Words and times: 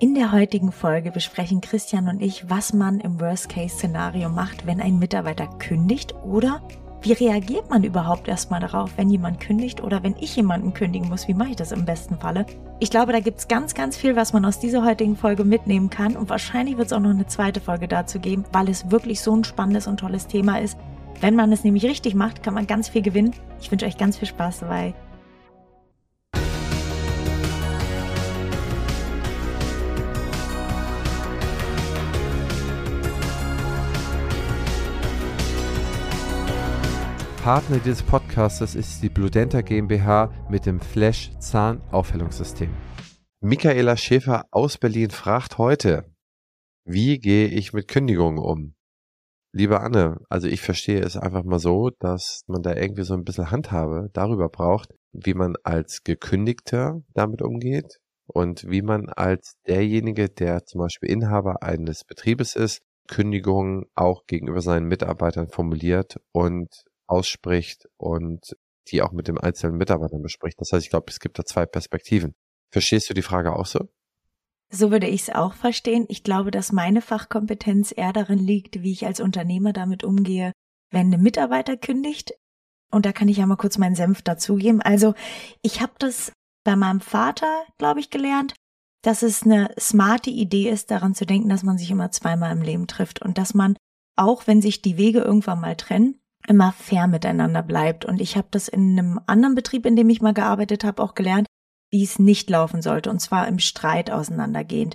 In 0.00 0.16
der 0.16 0.32
heutigen 0.32 0.72
Folge 0.72 1.12
besprechen 1.12 1.60
Christian 1.60 2.08
und 2.08 2.20
ich, 2.20 2.50
was 2.50 2.72
man 2.72 2.98
im 2.98 3.20
Worst-Case-Szenario 3.20 4.28
macht, 4.28 4.66
wenn 4.66 4.80
ein 4.80 4.98
Mitarbeiter 4.98 5.46
kündigt 5.60 6.16
oder 6.24 6.60
wie 7.02 7.12
reagiert 7.12 7.70
man 7.70 7.84
überhaupt 7.84 8.26
erstmal 8.26 8.58
darauf, 8.58 8.90
wenn 8.96 9.08
jemand 9.08 9.38
kündigt 9.38 9.80
oder 9.82 10.02
wenn 10.02 10.16
ich 10.18 10.34
jemanden 10.34 10.74
kündigen 10.74 11.08
muss? 11.08 11.28
Wie 11.28 11.34
mache 11.34 11.50
ich 11.50 11.56
das 11.56 11.70
im 11.70 11.84
besten 11.84 12.18
Falle? 12.18 12.44
Ich 12.80 12.90
glaube, 12.90 13.12
da 13.12 13.20
gibt 13.20 13.38
es 13.38 13.46
ganz, 13.46 13.74
ganz 13.74 13.96
viel, 13.96 14.16
was 14.16 14.32
man 14.32 14.44
aus 14.44 14.58
dieser 14.58 14.84
heutigen 14.84 15.16
Folge 15.16 15.44
mitnehmen 15.44 15.90
kann 15.90 16.16
und 16.16 16.28
wahrscheinlich 16.28 16.76
wird 16.76 16.88
es 16.88 16.92
auch 16.92 17.00
noch 17.00 17.10
eine 17.10 17.28
zweite 17.28 17.60
Folge 17.60 17.86
dazu 17.86 18.18
geben, 18.18 18.44
weil 18.52 18.68
es 18.68 18.90
wirklich 18.90 19.20
so 19.20 19.36
ein 19.36 19.44
spannendes 19.44 19.86
und 19.86 20.00
tolles 20.00 20.26
Thema 20.26 20.58
ist. 20.58 20.76
Wenn 21.20 21.36
man 21.36 21.52
es 21.52 21.62
nämlich 21.62 21.84
richtig 21.84 22.16
macht, 22.16 22.42
kann 22.42 22.54
man 22.54 22.66
ganz 22.66 22.88
viel 22.88 23.02
gewinnen. 23.02 23.32
Ich 23.60 23.70
wünsche 23.70 23.86
euch 23.86 23.96
ganz 23.96 24.18
viel 24.18 24.26
Spaß 24.26 24.60
dabei. 24.60 24.92
Partner 37.44 37.76
dieses 37.76 38.02
Podcastes 38.02 38.74
ist 38.74 39.02
die 39.02 39.10
Bludenta 39.10 39.60
GmbH 39.60 40.32
mit 40.48 40.64
dem 40.64 40.80
Flash 40.80 41.30
Zahnaufhellungssystem. 41.40 42.70
Michaela 43.42 43.98
Schäfer 43.98 44.46
aus 44.50 44.78
Berlin 44.78 45.10
fragt 45.10 45.58
heute, 45.58 46.10
wie 46.86 47.18
gehe 47.18 47.48
ich 47.48 47.74
mit 47.74 47.86
Kündigungen 47.86 48.38
um? 48.38 48.74
Liebe 49.52 49.80
Anne, 49.80 50.22
also 50.30 50.48
ich 50.48 50.62
verstehe 50.62 51.02
es 51.02 51.18
einfach 51.18 51.44
mal 51.44 51.58
so, 51.58 51.90
dass 51.98 52.44
man 52.46 52.62
da 52.62 52.74
irgendwie 52.74 53.04
so 53.04 53.12
ein 53.12 53.24
bisschen 53.24 53.50
Handhabe 53.50 54.08
darüber 54.14 54.48
braucht, 54.48 54.94
wie 55.12 55.34
man 55.34 55.54
als 55.64 56.02
Gekündigter 56.02 57.02
damit 57.12 57.42
umgeht 57.42 57.98
und 58.26 58.64
wie 58.70 58.80
man 58.80 59.10
als 59.10 59.58
derjenige, 59.68 60.30
der 60.30 60.64
zum 60.64 60.78
Beispiel 60.78 61.10
Inhaber 61.10 61.62
eines 61.62 62.04
Betriebes 62.04 62.56
ist, 62.56 62.80
Kündigungen 63.06 63.84
auch 63.94 64.24
gegenüber 64.24 64.62
seinen 64.62 64.86
Mitarbeitern 64.86 65.48
formuliert 65.48 66.18
und 66.32 66.86
ausspricht 67.06 67.88
und 67.96 68.56
die 68.88 69.02
auch 69.02 69.12
mit 69.12 69.28
dem 69.28 69.38
einzelnen 69.38 69.76
Mitarbeitern 69.76 70.22
bespricht. 70.22 70.60
Das 70.60 70.72
heißt, 70.72 70.84
ich 70.84 70.90
glaube, 70.90 71.06
es 71.08 71.20
gibt 71.20 71.38
da 71.38 71.44
zwei 71.44 71.66
Perspektiven. 71.66 72.34
Verstehst 72.70 73.08
du 73.08 73.14
die 73.14 73.22
Frage 73.22 73.54
auch 73.54 73.66
so? 73.66 73.88
So 74.70 74.90
würde 74.90 75.06
ich 75.06 75.22
es 75.22 75.30
auch 75.30 75.54
verstehen. 75.54 76.06
Ich 76.08 76.24
glaube, 76.24 76.50
dass 76.50 76.72
meine 76.72 77.00
Fachkompetenz 77.00 77.94
eher 77.96 78.12
darin 78.12 78.38
liegt, 78.38 78.82
wie 78.82 78.92
ich 78.92 79.06
als 79.06 79.20
Unternehmer 79.20 79.72
damit 79.72 80.04
umgehe, 80.04 80.52
wenn 80.90 81.12
ein 81.12 81.22
Mitarbeiter 81.22 81.76
kündigt. 81.76 82.34
Und 82.90 83.06
da 83.06 83.12
kann 83.12 83.28
ich 83.28 83.38
ja 83.38 83.46
mal 83.46 83.56
kurz 83.56 83.78
meinen 83.78 83.94
Senf 83.94 84.22
dazugeben. 84.22 84.82
Also 84.82 85.14
ich 85.62 85.80
habe 85.80 85.92
das 85.98 86.32
bei 86.64 86.76
meinem 86.76 87.00
Vater, 87.00 87.64
glaube 87.78 88.00
ich, 88.00 88.10
gelernt, 88.10 88.54
dass 89.02 89.22
es 89.22 89.42
eine 89.42 89.74
smarte 89.78 90.30
Idee 90.30 90.70
ist, 90.70 90.90
daran 90.90 91.14
zu 91.14 91.26
denken, 91.26 91.50
dass 91.50 91.62
man 91.62 91.76
sich 91.76 91.90
immer 91.90 92.10
zweimal 92.10 92.52
im 92.52 92.62
Leben 92.62 92.86
trifft 92.86 93.20
und 93.20 93.36
dass 93.36 93.52
man, 93.52 93.76
auch 94.16 94.46
wenn 94.46 94.62
sich 94.62 94.80
die 94.80 94.96
Wege 94.96 95.20
irgendwann 95.20 95.60
mal 95.60 95.76
trennen, 95.76 96.20
immer 96.48 96.72
fair 96.72 97.06
miteinander 97.06 97.62
bleibt. 97.62 98.04
Und 98.04 98.20
ich 98.20 98.36
habe 98.36 98.48
das 98.50 98.68
in 98.68 98.98
einem 98.98 99.20
anderen 99.26 99.54
Betrieb, 99.54 99.86
in 99.86 99.96
dem 99.96 100.08
ich 100.10 100.20
mal 100.20 100.34
gearbeitet 100.34 100.84
habe, 100.84 101.02
auch 101.02 101.14
gelernt, 101.14 101.46
wie 101.90 102.02
es 102.02 102.18
nicht 102.18 102.50
laufen 102.50 102.82
sollte, 102.82 103.10
und 103.10 103.20
zwar 103.20 103.48
im 103.48 103.58
Streit 103.58 104.10
auseinandergehend. 104.10 104.94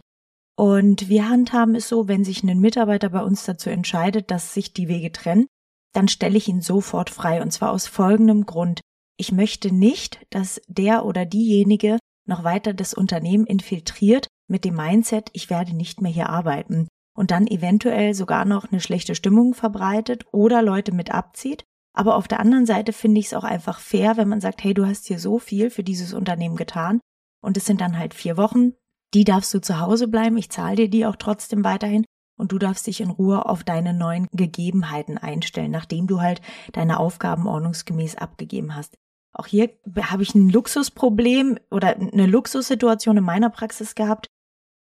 Und 0.57 1.07
wir 1.07 1.29
handhaben 1.29 1.75
es 1.75 1.87
so, 1.87 2.07
wenn 2.07 2.25
sich 2.25 2.43
ein 2.43 2.59
Mitarbeiter 2.59 3.09
bei 3.09 3.21
uns 3.21 3.45
dazu 3.45 3.69
entscheidet, 3.69 4.29
dass 4.31 4.53
sich 4.53 4.73
die 4.73 4.89
Wege 4.89 5.11
trennen, 5.11 5.47
dann 5.93 6.07
stelle 6.07 6.37
ich 6.37 6.47
ihn 6.47 6.61
sofort 6.61 7.09
frei, 7.09 7.41
und 7.41 7.51
zwar 7.51 7.71
aus 7.71 7.87
folgendem 7.87 8.45
Grund. 8.45 8.81
Ich 9.17 9.31
möchte 9.31 9.73
nicht, 9.73 10.19
dass 10.29 10.61
der 10.67 11.05
oder 11.05 11.25
diejenige 11.25 11.97
noch 12.27 12.43
weiter 12.43 12.73
das 12.73 12.93
Unternehmen 12.93 13.45
infiltriert 13.45 14.27
mit 14.47 14.65
dem 14.65 14.75
Mindset, 14.75 15.29
ich 15.33 15.49
werde 15.49 15.75
nicht 15.75 16.01
mehr 16.01 16.11
hier 16.11 16.29
arbeiten 16.29 16.87
und 17.13 17.31
dann 17.31 17.47
eventuell 17.47 18.13
sogar 18.13 18.45
noch 18.45 18.71
eine 18.71 18.81
schlechte 18.81 19.15
Stimmung 19.15 19.53
verbreitet 19.53 20.25
oder 20.31 20.61
Leute 20.61 20.91
mit 20.91 21.11
abzieht. 21.11 21.63
Aber 21.93 22.15
auf 22.15 22.27
der 22.27 22.39
anderen 22.39 22.65
Seite 22.65 22.93
finde 22.93 23.19
ich 23.19 23.27
es 23.27 23.33
auch 23.33 23.43
einfach 23.43 23.79
fair, 23.79 24.15
wenn 24.17 24.29
man 24.29 24.41
sagt, 24.41 24.63
hey, 24.63 24.73
du 24.73 24.85
hast 24.85 25.07
hier 25.07 25.19
so 25.19 25.39
viel 25.39 25.69
für 25.69 25.83
dieses 25.83 26.13
Unternehmen 26.13 26.55
getan 26.55 27.01
und 27.41 27.57
es 27.57 27.65
sind 27.65 27.81
dann 27.81 27.97
halt 27.97 28.13
vier 28.13 28.37
Wochen, 28.37 28.73
die 29.13 29.23
darfst 29.23 29.53
du 29.53 29.59
zu 29.59 29.79
Hause 29.79 30.07
bleiben, 30.07 30.37
ich 30.37 30.49
zahle 30.49 30.75
dir 30.75 30.89
die 30.89 31.05
auch 31.05 31.15
trotzdem 31.15 31.63
weiterhin 31.63 32.05
und 32.37 32.51
du 32.51 32.57
darfst 32.57 32.87
dich 32.87 33.01
in 33.01 33.09
Ruhe 33.09 33.45
auf 33.45 33.63
deine 33.63 33.93
neuen 33.93 34.27
Gegebenheiten 34.31 35.17
einstellen, 35.17 35.71
nachdem 35.71 36.07
du 36.07 36.21
halt 36.21 36.41
deine 36.71 36.99
Aufgaben 36.99 37.47
ordnungsgemäß 37.47 38.15
abgegeben 38.15 38.75
hast. 38.75 38.95
Auch 39.33 39.45
hier 39.45 39.69
habe 40.01 40.23
ich 40.23 40.33
ein 40.35 40.49
Luxusproblem 40.49 41.59
oder 41.69 41.95
eine 41.97 42.25
Luxussituation 42.25 43.17
in 43.17 43.23
meiner 43.23 43.49
Praxis 43.49 43.93
gehabt. 43.93 44.27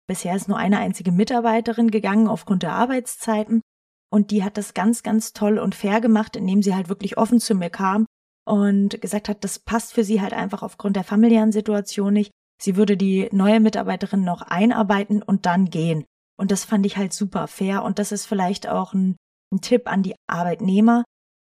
Bisher 0.09 0.37
ist 0.37 0.49
nur 0.49 0.57
eine 0.57 0.79
einzige 0.79 1.13
Mitarbeiterin 1.13 1.91
gegangen 1.91 2.29
aufgrund 2.29 2.63
der 2.63 2.73
Arbeitszeiten 2.73 3.61
und 4.13 4.31
die 4.31 4.45
hat 4.45 4.57
das 4.57 4.75
ganz, 4.75 5.03
ganz 5.03 5.33
toll 5.33 5.59
und 5.59 5.75
fair 5.75 6.01
gemacht, 6.01 6.37
indem 6.37 6.63
sie 6.63 6.75
halt 6.75 6.89
wirklich 6.89 7.19
offen 7.19 7.41
zu 7.41 7.55
mir 7.55 7.71
kam 7.71 8.07
und 8.47 9.01
gesagt 9.01 9.29
hat, 9.29 9.43
das 9.43 9.59
passt 9.59 9.93
für 9.93 10.05
sie 10.05 10.21
halt 10.21 10.33
einfach 10.33 10.63
aufgrund 10.63 10.97
der 10.97 11.05
familiären 11.05 11.53
Situation 11.53 12.13
nicht. 12.13 12.31
Sie 12.63 12.77
würde 12.77 12.97
die 12.97 13.29
neue 13.33 13.61
Mitarbeiterin 13.61 14.23
noch 14.23 14.43
einarbeiten 14.43 15.23
und 15.23 15.45
dann 15.45 15.67
gehen. 15.67 16.05
Und 16.39 16.51
das 16.51 16.65
fand 16.65 16.87
ich 16.87 16.97
halt 16.97 17.13
super 17.13 17.49
fair 17.49 17.83
und 17.83 17.99
das 17.99 18.13
ist 18.13 18.27
vielleicht 18.27 18.69
auch 18.69 18.95
ein, 18.95 19.17
ein 19.53 19.61
Tipp 19.61 19.91
an 19.91 20.03
die 20.03 20.15
Arbeitnehmer. 20.29 21.05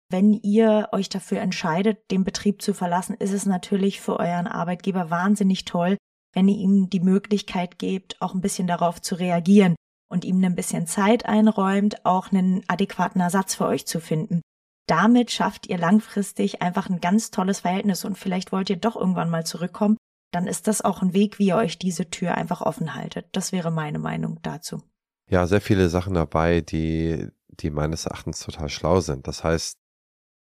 Wenn 0.10 0.34
ihr 0.34 0.90
euch 0.94 1.10
dafür 1.10 1.42
entscheidet, 1.42 2.00
den 2.12 2.24
Betrieb 2.24 2.62
zu 2.62 2.74
verlassen, 2.74 3.16
ist 3.16 3.34
es 3.34 3.46
natürlich 3.46 4.00
für 4.00 4.18
euren 4.20 4.48
Arbeitgeber 4.48 5.10
wahnsinnig 5.10 5.66
toll, 5.66 5.98
wenn 6.38 6.50
ihr 6.50 6.58
ihm 6.58 6.88
die 6.92 7.00
Möglichkeit 7.00 7.80
gebt, 7.80 8.22
auch 8.22 8.36
ein 8.36 8.42
bisschen 8.42 8.68
darauf 8.68 9.02
zu 9.02 9.16
reagieren 9.16 9.76
und 10.08 10.24
ihm 10.24 10.44
ein 10.44 10.54
bisschen 10.54 10.86
Zeit 10.86 11.26
einräumt, 11.26 12.06
auch 12.06 12.32
einen 12.32 12.64
adäquaten 12.68 13.20
Ersatz 13.20 13.56
für 13.56 13.66
euch 13.66 13.88
zu 13.88 14.00
finden. 14.00 14.42
Damit 14.88 15.32
schafft 15.32 15.66
ihr 15.66 15.80
langfristig 15.80 16.62
einfach 16.62 16.92
ein 16.92 17.02
ganz 17.02 17.32
tolles 17.32 17.62
Verhältnis 17.62 18.06
und 18.06 18.20
vielleicht 18.20 18.52
wollt 18.52 18.70
ihr 18.70 18.78
doch 18.78 18.96
irgendwann 18.96 19.32
mal 19.32 19.48
zurückkommen, 19.48 19.98
dann 20.32 20.46
ist 20.46 20.68
das 20.68 20.82
auch 20.82 21.02
ein 21.02 21.16
Weg, 21.16 21.40
wie 21.40 21.48
ihr 21.48 21.56
euch 21.56 21.80
diese 21.80 22.12
Tür 22.12 22.36
einfach 22.36 22.62
offen 22.62 22.94
haltet. 22.94 23.26
Das 23.32 23.52
wäre 23.52 23.72
meine 23.72 23.98
Meinung 23.98 24.40
dazu. 24.44 24.84
Ja, 25.32 25.48
sehr 25.48 25.60
viele 25.60 25.90
Sachen 25.90 26.14
dabei, 26.14 26.62
die, 26.62 27.30
die 27.48 27.72
meines 27.72 28.06
Erachtens 28.06 28.42
total 28.42 28.70
schlau 28.70 29.00
sind. 29.00 29.28
Das 29.28 29.44
heißt, 29.44 29.80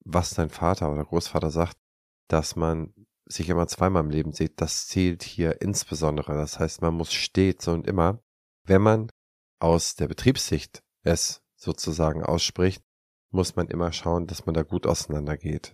was 0.05 0.31
dein 0.31 0.49
Vater 0.49 0.91
oder 0.91 1.05
Großvater 1.05 1.51
sagt, 1.51 1.77
dass 2.29 2.55
man 2.55 2.95
sich 3.33 3.49
immer 3.49 3.67
zweimal 3.67 4.03
im 4.03 4.09
Leben 4.09 4.31
sieht, 4.31 4.61
das 4.61 4.87
zählt 4.87 5.23
hier 5.23 5.61
insbesondere. 5.61 6.33
Das 6.35 6.59
heißt, 6.59 6.81
man 6.81 6.93
muss 6.93 7.13
stets 7.13 7.67
und 7.67 7.87
immer, 7.87 8.23
wenn 8.65 8.81
man 8.81 9.09
aus 9.59 9.95
der 9.95 10.07
Betriebssicht 10.07 10.83
es 11.03 11.41
sozusagen 11.55 12.23
ausspricht, 12.23 12.83
muss 13.31 13.55
man 13.55 13.67
immer 13.67 13.91
schauen, 13.91 14.27
dass 14.27 14.45
man 14.45 14.53
da 14.53 14.63
gut 14.63 14.85
auseinandergeht. 14.85 15.73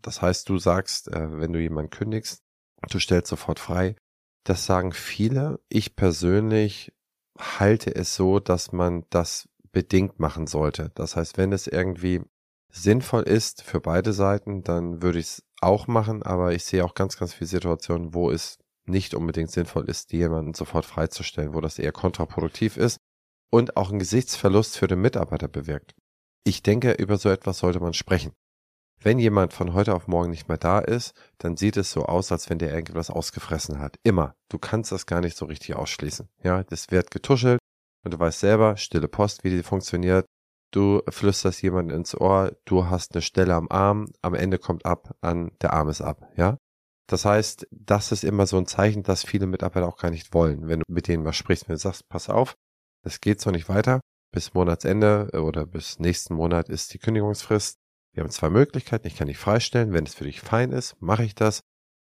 Das 0.00 0.22
heißt, 0.22 0.48
du 0.48 0.58
sagst, 0.58 1.08
äh, 1.08 1.40
wenn 1.40 1.52
du 1.52 1.60
jemanden 1.60 1.90
kündigst, 1.90 2.42
du 2.90 2.98
stellst 2.98 3.28
sofort 3.28 3.58
frei. 3.58 3.96
Das 4.44 4.66
sagen 4.66 4.92
viele. 4.92 5.60
Ich 5.68 5.96
persönlich 5.96 6.92
halte 7.38 7.94
es 7.94 8.14
so, 8.14 8.38
dass 8.38 8.72
man 8.72 9.04
das 9.10 9.48
bedingt 9.72 10.18
machen 10.18 10.46
sollte. 10.46 10.90
Das 10.94 11.16
heißt, 11.16 11.36
wenn 11.36 11.52
es 11.52 11.66
irgendwie 11.66 12.22
sinnvoll 12.72 13.22
ist 13.22 13.62
für 13.62 13.80
beide 13.80 14.12
Seiten, 14.12 14.62
dann 14.62 15.02
würde 15.02 15.18
ich 15.18 15.26
es 15.26 15.42
auch 15.60 15.86
machen, 15.86 16.22
aber 16.22 16.52
ich 16.52 16.64
sehe 16.64 16.84
auch 16.84 16.94
ganz, 16.94 17.16
ganz 17.16 17.32
viele 17.32 17.48
Situationen, 17.48 18.14
wo 18.14 18.30
es 18.30 18.58
nicht 18.86 19.14
unbedingt 19.14 19.50
sinnvoll 19.50 19.88
ist, 19.88 20.12
jemanden 20.12 20.54
sofort 20.54 20.86
freizustellen, 20.86 21.54
wo 21.54 21.60
das 21.60 21.78
eher 21.78 21.92
kontraproduktiv 21.92 22.76
ist 22.76 22.98
und 23.50 23.76
auch 23.76 23.90
einen 23.90 23.98
Gesichtsverlust 23.98 24.78
für 24.78 24.86
den 24.86 25.00
Mitarbeiter 25.00 25.48
bewirkt. 25.48 25.94
Ich 26.44 26.62
denke, 26.62 26.92
über 26.92 27.18
so 27.18 27.28
etwas 27.28 27.58
sollte 27.58 27.80
man 27.80 27.94
sprechen. 27.94 28.32
Wenn 29.00 29.18
jemand 29.18 29.52
von 29.52 29.74
heute 29.74 29.94
auf 29.94 30.08
morgen 30.08 30.30
nicht 30.30 30.48
mehr 30.48 30.56
da 30.56 30.78
ist, 30.78 31.12
dann 31.38 31.56
sieht 31.56 31.76
es 31.76 31.90
so 31.90 32.06
aus, 32.06 32.32
als 32.32 32.48
wenn 32.48 32.58
der 32.58 32.72
irgendwas 32.72 33.10
ausgefressen 33.10 33.78
hat. 33.78 33.98
Immer. 34.04 34.34
Du 34.48 34.58
kannst 34.58 34.92
das 34.92 35.06
gar 35.06 35.20
nicht 35.20 35.36
so 35.36 35.44
richtig 35.44 35.76
ausschließen. 35.76 36.28
Ja, 36.42 36.62
das 36.64 36.90
wird 36.90 37.10
getuschelt 37.10 37.58
und 38.04 38.14
du 38.14 38.18
weißt 38.18 38.40
selber, 38.40 38.76
stille 38.76 39.08
Post, 39.08 39.44
wie 39.44 39.50
die 39.50 39.62
funktioniert 39.62 40.26
du 40.70 41.02
flüsterst 41.08 41.62
jemanden 41.62 41.92
ins 41.92 42.14
Ohr, 42.14 42.56
du 42.64 42.86
hast 42.86 43.14
eine 43.14 43.22
Stelle 43.22 43.54
am 43.54 43.68
Arm, 43.70 44.08
am 44.22 44.34
Ende 44.34 44.58
kommt 44.58 44.84
ab 44.84 45.16
an, 45.20 45.52
der 45.60 45.72
Arm 45.72 45.88
ist 45.88 46.02
ab, 46.02 46.30
ja? 46.36 46.58
Das 47.08 47.24
heißt, 47.24 47.68
das 47.70 48.10
ist 48.10 48.24
immer 48.24 48.46
so 48.46 48.56
ein 48.58 48.66
Zeichen, 48.66 49.04
dass 49.04 49.24
viele 49.24 49.46
Mitarbeiter 49.46 49.86
auch 49.86 49.98
gar 49.98 50.10
nicht 50.10 50.34
wollen, 50.34 50.66
wenn 50.68 50.80
du 50.80 50.84
mit 50.88 51.06
denen 51.06 51.22
mal 51.22 51.32
sprichst, 51.32 51.68
wenn 51.68 51.76
du 51.76 51.80
sagst, 51.80 52.08
pass 52.08 52.28
auf, 52.28 52.54
es 53.02 53.20
geht 53.20 53.40
so 53.40 53.50
nicht 53.50 53.68
weiter, 53.68 54.00
bis 54.32 54.54
Monatsende 54.54 55.30
äh, 55.32 55.38
oder 55.38 55.66
bis 55.66 55.98
nächsten 56.00 56.34
Monat 56.34 56.68
ist 56.68 56.92
die 56.94 56.98
Kündigungsfrist. 56.98 57.78
Wir 58.12 58.22
haben 58.22 58.30
zwei 58.30 58.50
Möglichkeiten, 58.50 59.06
ich 59.06 59.16
kann 59.16 59.28
dich 59.28 59.38
freistellen, 59.38 59.92
wenn 59.92 60.04
es 60.04 60.14
für 60.14 60.24
dich 60.24 60.40
fein 60.40 60.72
ist, 60.72 61.00
mache 61.00 61.22
ich 61.22 61.34
das. 61.34 61.60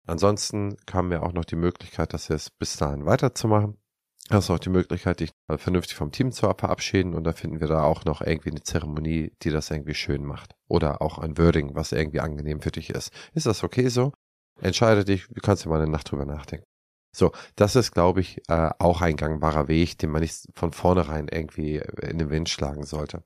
Ansonsten 0.06 0.76
kam 0.86 1.08
mir 1.08 1.22
auch 1.22 1.32
noch 1.32 1.44
die 1.44 1.56
Möglichkeit, 1.56 2.12
das 2.12 2.28
jetzt 2.28 2.56
bis 2.58 2.76
dahin 2.76 3.06
weiterzumachen 3.06 3.81
hast 4.30 4.48
du 4.48 4.54
auch 4.54 4.58
die 4.58 4.70
Möglichkeit, 4.70 5.20
dich 5.20 5.32
vernünftig 5.48 5.96
vom 5.96 6.12
Team 6.12 6.32
zu 6.32 6.46
verabschieden 6.46 7.14
und 7.14 7.24
da 7.24 7.32
finden 7.32 7.60
wir 7.60 7.68
da 7.68 7.82
auch 7.82 8.04
noch 8.04 8.20
irgendwie 8.20 8.50
eine 8.50 8.62
Zeremonie, 8.62 9.32
die 9.42 9.50
das 9.50 9.70
irgendwie 9.70 9.94
schön 9.94 10.24
macht. 10.24 10.54
Oder 10.68 11.02
auch 11.02 11.18
ein 11.18 11.36
Wording, 11.38 11.74
was 11.74 11.92
irgendwie 11.92 12.20
angenehm 12.20 12.60
für 12.60 12.70
dich 12.70 12.90
ist. 12.90 13.12
Ist 13.34 13.46
das 13.46 13.62
okay 13.62 13.88
so? 13.88 14.12
Entscheide 14.60 15.04
dich, 15.04 15.26
du 15.28 15.40
kannst 15.40 15.64
dir 15.64 15.68
mal 15.68 15.80
eine 15.80 15.90
Nacht 15.90 16.10
drüber 16.10 16.24
nachdenken. 16.24 16.66
So, 17.14 17.32
das 17.56 17.76
ist, 17.76 17.92
glaube 17.92 18.20
ich, 18.20 18.40
äh, 18.48 18.70
auch 18.78 19.02
ein 19.02 19.16
gangbarer 19.16 19.68
Weg, 19.68 19.98
den 19.98 20.10
man 20.10 20.22
nicht 20.22 20.46
von 20.54 20.72
vornherein 20.72 21.28
irgendwie 21.28 21.76
in 21.76 22.18
den 22.18 22.30
Wind 22.30 22.48
schlagen 22.48 22.84
sollte. 22.84 23.22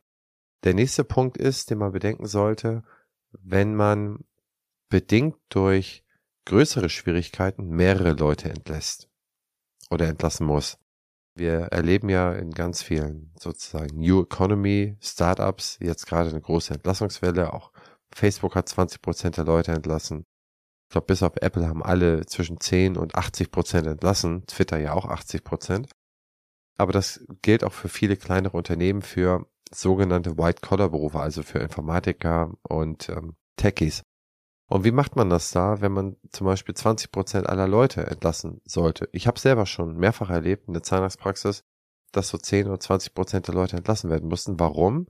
Der 0.64 0.74
nächste 0.74 1.04
Punkt 1.04 1.36
ist, 1.36 1.70
den 1.70 1.78
man 1.78 1.92
bedenken 1.92 2.26
sollte, 2.26 2.82
wenn 3.30 3.76
man 3.76 4.24
bedingt 4.88 5.36
durch 5.50 6.04
größere 6.46 6.88
Schwierigkeiten 6.88 7.68
mehrere 7.68 8.12
Leute 8.12 8.48
entlässt 8.48 9.08
oder 9.90 10.08
entlassen 10.08 10.46
muss. 10.46 10.78
Wir 11.36 11.64
erleben 11.64 12.08
ja 12.08 12.32
in 12.32 12.50
ganz 12.50 12.82
vielen 12.82 13.30
sozusagen 13.38 13.98
New 13.98 14.22
Economy 14.22 14.96
Startups 15.00 15.76
jetzt 15.82 16.06
gerade 16.06 16.30
eine 16.30 16.40
große 16.40 16.72
Entlassungswelle. 16.72 17.52
Auch 17.52 17.72
Facebook 18.10 18.54
hat 18.54 18.70
20 18.70 19.02
Prozent 19.02 19.36
der 19.36 19.44
Leute 19.44 19.72
entlassen. 19.72 20.24
Ich 20.88 20.92
glaube, 20.92 21.08
bis 21.08 21.22
auf 21.22 21.36
Apple 21.36 21.68
haben 21.68 21.82
alle 21.82 22.24
zwischen 22.24 22.58
10 22.58 22.96
und 22.96 23.16
80 23.16 23.50
Prozent 23.50 23.86
entlassen. 23.86 24.46
Twitter 24.46 24.78
ja 24.78 24.94
auch 24.94 25.04
80 25.04 25.44
Prozent. 25.44 25.90
Aber 26.78 26.92
das 26.92 27.26
gilt 27.42 27.64
auch 27.64 27.72
für 27.72 27.90
viele 27.90 28.16
kleinere 28.16 28.56
Unternehmen 28.56 29.02
für 29.02 29.46
sogenannte 29.70 30.38
White-Collar-Berufe, 30.38 31.20
also 31.20 31.42
für 31.42 31.58
Informatiker 31.58 32.54
und 32.62 33.10
ähm, 33.10 33.36
Techies. 33.56 34.02
Und 34.68 34.84
wie 34.84 34.90
macht 34.90 35.14
man 35.14 35.30
das 35.30 35.52
da, 35.52 35.80
wenn 35.80 35.92
man 35.92 36.16
zum 36.30 36.46
Beispiel 36.46 36.74
20 36.74 37.12
Prozent 37.12 37.48
aller 37.48 37.68
Leute 37.68 38.06
entlassen 38.06 38.60
sollte? 38.64 39.08
Ich 39.12 39.26
habe 39.26 39.38
selber 39.38 39.64
schon 39.64 39.96
mehrfach 39.96 40.30
erlebt 40.30 40.66
in 40.66 40.74
der 40.74 40.82
Zahnarztpraxis, 40.82 41.62
dass 42.12 42.28
so 42.28 42.38
10 42.38 42.66
oder 42.66 42.80
20 42.80 43.14
Prozent 43.14 43.46
der 43.46 43.54
Leute 43.54 43.76
entlassen 43.76 44.10
werden 44.10 44.28
mussten. 44.28 44.58
Warum? 44.58 45.06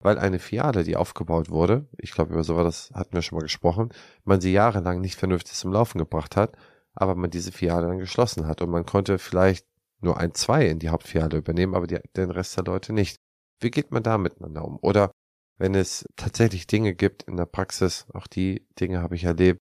Weil 0.00 0.18
eine 0.18 0.38
Filiale, 0.38 0.84
die 0.84 0.96
aufgebaut 0.96 1.50
wurde, 1.50 1.88
ich 1.96 2.12
glaube 2.12 2.32
über 2.32 2.44
sowas 2.44 2.90
hatten 2.94 3.14
wir 3.14 3.22
schon 3.22 3.36
mal 3.36 3.42
gesprochen, 3.42 3.90
man 4.24 4.40
sie 4.40 4.52
jahrelang 4.52 5.00
nicht 5.00 5.16
vernünftig 5.16 5.54
zum 5.54 5.72
Laufen 5.72 5.98
gebracht 5.98 6.36
hat, 6.36 6.52
aber 6.94 7.14
man 7.14 7.30
diese 7.30 7.50
Filiale 7.50 7.88
dann 7.88 7.98
geschlossen 7.98 8.46
hat 8.46 8.62
und 8.62 8.70
man 8.70 8.86
konnte 8.86 9.18
vielleicht 9.18 9.66
nur 10.00 10.18
ein, 10.18 10.34
zwei 10.34 10.66
in 10.66 10.78
die 10.78 10.90
Hauptfiliale 10.90 11.38
übernehmen, 11.38 11.74
aber 11.74 11.86
die, 11.86 11.98
den 12.16 12.30
Rest 12.30 12.56
der 12.56 12.64
Leute 12.64 12.92
nicht. 12.92 13.18
Wie 13.60 13.70
geht 13.70 13.90
man 13.90 14.04
da 14.04 14.18
miteinander 14.18 14.64
um? 14.64 14.78
Oder 14.82 15.10
wenn 15.58 15.74
es 15.74 16.06
tatsächlich 16.16 16.66
Dinge 16.66 16.94
gibt 16.94 17.24
in 17.24 17.36
der 17.36 17.46
Praxis, 17.46 18.06
auch 18.14 18.26
die 18.26 18.66
Dinge 18.80 19.02
habe 19.02 19.16
ich 19.16 19.24
erlebt, 19.24 19.60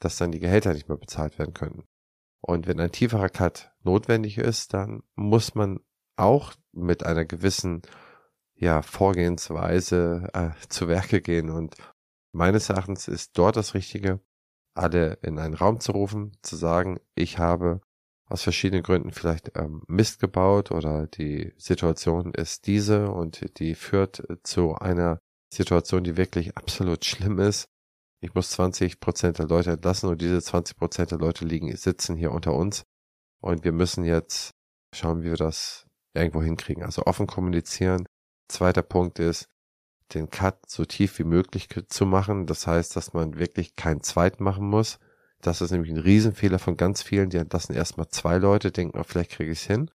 dass 0.00 0.16
dann 0.16 0.32
die 0.32 0.40
Gehälter 0.40 0.72
nicht 0.72 0.88
mehr 0.88 0.98
bezahlt 0.98 1.38
werden 1.38 1.54
können. 1.54 1.84
Und 2.40 2.66
wenn 2.66 2.80
ein 2.80 2.92
tieferer 2.92 3.30
Cut 3.30 3.72
notwendig 3.82 4.38
ist, 4.38 4.74
dann 4.74 5.02
muss 5.14 5.54
man 5.54 5.80
auch 6.16 6.52
mit 6.72 7.04
einer 7.04 7.24
gewissen 7.24 7.82
ja, 8.54 8.82
Vorgehensweise 8.82 10.28
äh, 10.32 10.50
zu 10.68 10.88
Werke 10.88 11.20
gehen. 11.20 11.50
Und 11.50 11.74
meines 12.32 12.68
Erachtens 12.68 13.08
ist 13.08 13.36
dort 13.38 13.56
das 13.56 13.74
Richtige, 13.74 14.20
alle 14.74 15.14
in 15.22 15.38
einen 15.38 15.54
Raum 15.54 15.80
zu 15.80 15.92
rufen, 15.92 16.36
zu 16.42 16.56
sagen, 16.56 17.00
ich 17.14 17.38
habe 17.38 17.80
aus 18.26 18.42
verschiedenen 18.42 18.82
Gründen 18.82 19.12
vielleicht 19.12 19.56
ähm, 19.56 19.82
Mist 19.86 20.20
gebaut 20.20 20.70
oder 20.70 21.06
die 21.06 21.52
Situation 21.56 22.32
ist 22.34 22.66
diese 22.66 23.10
und 23.10 23.58
die 23.58 23.74
führt 23.74 24.22
zu 24.42 24.74
einer 24.74 25.20
Situation, 25.52 26.04
die 26.04 26.16
wirklich 26.16 26.56
absolut 26.56 27.04
schlimm 27.04 27.38
ist. 27.38 27.68
Ich 28.20 28.34
muss 28.34 28.50
20 28.50 29.00
Prozent 29.00 29.38
der 29.38 29.46
Leute 29.46 29.72
entlassen 29.72 30.08
und 30.08 30.20
diese 30.20 30.40
20 30.40 30.76
Prozent 30.76 31.10
der 31.10 31.18
Leute 31.18 31.44
liegen, 31.44 31.74
sitzen 31.76 32.16
hier 32.16 32.32
unter 32.32 32.54
uns. 32.54 32.84
Und 33.40 33.64
wir 33.64 33.72
müssen 33.72 34.04
jetzt 34.04 34.54
schauen, 34.94 35.22
wie 35.22 35.28
wir 35.28 35.36
das 35.36 35.86
irgendwo 36.14 36.42
hinkriegen. 36.42 36.82
Also 36.82 37.04
offen 37.04 37.26
kommunizieren. 37.26 38.06
Zweiter 38.48 38.82
Punkt 38.82 39.18
ist, 39.18 39.48
den 40.14 40.30
Cut 40.30 40.58
so 40.68 40.84
tief 40.84 41.18
wie 41.18 41.24
möglich 41.24 41.68
zu 41.88 42.06
machen. 42.06 42.46
Das 42.46 42.66
heißt, 42.66 42.96
dass 42.96 43.12
man 43.12 43.38
wirklich 43.38 43.76
keinen 43.76 44.02
zweiten 44.02 44.42
machen 44.42 44.66
muss. 44.66 44.98
Das 45.40 45.60
ist 45.60 45.72
nämlich 45.72 45.90
ein 45.90 45.98
Riesenfehler 45.98 46.58
von 46.58 46.76
ganz 46.76 47.02
vielen. 47.02 47.28
Die 47.28 47.36
entlassen 47.36 47.74
erstmal 47.74 48.08
zwei 48.08 48.38
Leute, 48.38 48.72
denken, 48.72 48.98
oh, 48.98 49.04
vielleicht 49.04 49.32
kriege 49.32 49.52
ich 49.52 49.60
es 49.60 49.66
hin. 49.66 49.90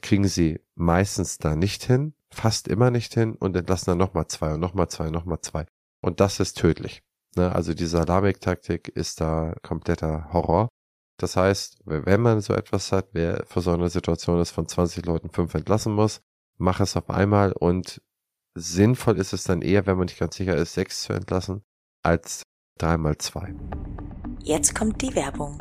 Kriegen 0.00 0.28
sie 0.28 0.60
meistens 0.76 1.38
da 1.38 1.56
nicht 1.56 1.84
hin 1.84 2.14
fast 2.32 2.68
immer 2.68 2.90
nicht 2.90 3.14
hin 3.14 3.34
und 3.34 3.56
entlassen 3.56 3.92
dann 3.92 3.98
nochmal 3.98 4.26
zwei 4.26 4.54
und 4.54 4.60
nochmal 4.60 4.88
zwei 4.88 5.06
und 5.06 5.12
nochmal 5.12 5.40
zwei. 5.40 5.66
Und 6.00 6.20
das 6.20 6.40
ist 6.40 6.58
tödlich. 6.58 7.02
Ne? 7.36 7.54
Also 7.54 7.74
die 7.74 7.86
Salamik-Taktik 7.86 8.88
ist 8.88 9.20
da 9.20 9.54
kompletter 9.62 10.32
Horror. 10.32 10.68
Das 11.18 11.36
heißt, 11.36 11.82
wenn 11.84 12.20
man 12.20 12.40
so 12.40 12.54
etwas 12.54 12.90
hat, 12.90 13.08
wer 13.12 13.44
vor 13.46 13.62
so 13.62 13.70
einer 13.72 13.88
Situation 13.88 14.40
ist, 14.40 14.50
von 14.50 14.66
20 14.66 15.06
Leuten 15.06 15.30
fünf 15.30 15.54
entlassen 15.54 15.94
muss, 15.94 16.20
mach 16.58 16.80
es 16.80 16.96
auf 16.96 17.10
einmal 17.10 17.52
und 17.52 18.02
sinnvoll 18.54 19.18
ist 19.18 19.32
es 19.32 19.44
dann 19.44 19.62
eher, 19.62 19.86
wenn 19.86 19.96
man 19.96 20.06
nicht 20.06 20.18
ganz 20.18 20.36
sicher 20.36 20.56
ist, 20.56 20.74
sechs 20.74 21.02
zu 21.02 21.12
entlassen, 21.12 21.62
als 22.02 22.42
dreimal 22.78 23.16
zwei. 23.18 23.54
Jetzt 24.42 24.74
kommt 24.74 25.00
die 25.00 25.14
Werbung. 25.14 25.58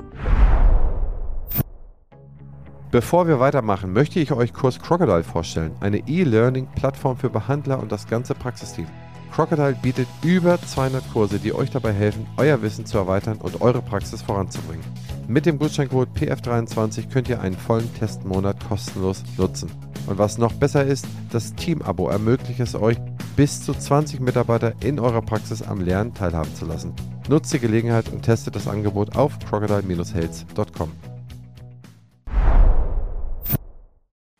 Bevor 2.91 3.25
wir 3.25 3.39
weitermachen, 3.39 3.93
möchte 3.93 4.19
ich 4.19 4.33
euch 4.33 4.51
Kurs 4.51 4.77
Crocodile 4.77 5.23
vorstellen, 5.23 5.71
eine 5.79 5.99
E-Learning-Plattform 6.09 7.15
für 7.15 7.29
Behandler 7.29 7.79
und 7.79 7.89
das 7.89 8.05
ganze 8.05 8.35
Praxisteam. 8.35 8.87
Crocodile 9.31 9.77
bietet 9.81 10.09
über 10.23 10.61
200 10.61 11.01
Kurse, 11.13 11.39
die 11.39 11.53
euch 11.53 11.69
dabei 11.69 11.93
helfen, 11.93 12.27
euer 12.35 12.61
Wissen 12.61 12.85
zu 12.85 12.97
erweitern 12.97 13.37
und 13.37 13.61
eure 13.61 13.81
Praxis 13.81 14.21
voranzubringen. 14.21 14.83
Mit 15.29 15.45
dem 15.45 15.57
Gutscheincode 15.57 16.09
PF23 16.17 17.09
könnt 17.09 17.29
ihr 17.29 17.39
einen 17.39 17.55
vollen 17.55 17.89
Testmonat 17.93 18.57
kostenlos 18.67 19.23
nutzen. 19.37 19.71
Und 20.07 20.17
was 20.17 20.37
noch 20.37 20.51
besser 20.51 20.83
ist, 20.83 21.07
das 21.31 21.55
Team-Abo 21.55 22.09
ermöglicht 22.09 22.59
es 22.59 22.75
euch, 22.75 22.97
bis 23.37 23.63
zu 23.63 23.73
20 23.73 24.19
Mitarbeiter 24.19 24.73
in 24.83 24.99
eurer 24.99 25.21
Praxis 25.21 25.61
am 25.61 25.79
Lernen 25.79 26.13
teilhaben 26.13 26.53
zu 26.55 26.65
lassen. 26.65 26.93
Nutzt 27.29 27.53
die 27.53 27.59
Gelegenheit 27.59 28.09
und 28.09 28.23
testet 28.23 28.57
das 28.57 28.67
Angebot 28.67 29.15
auf 29.15 29.39
crocodile-health.com. 29.39 31.10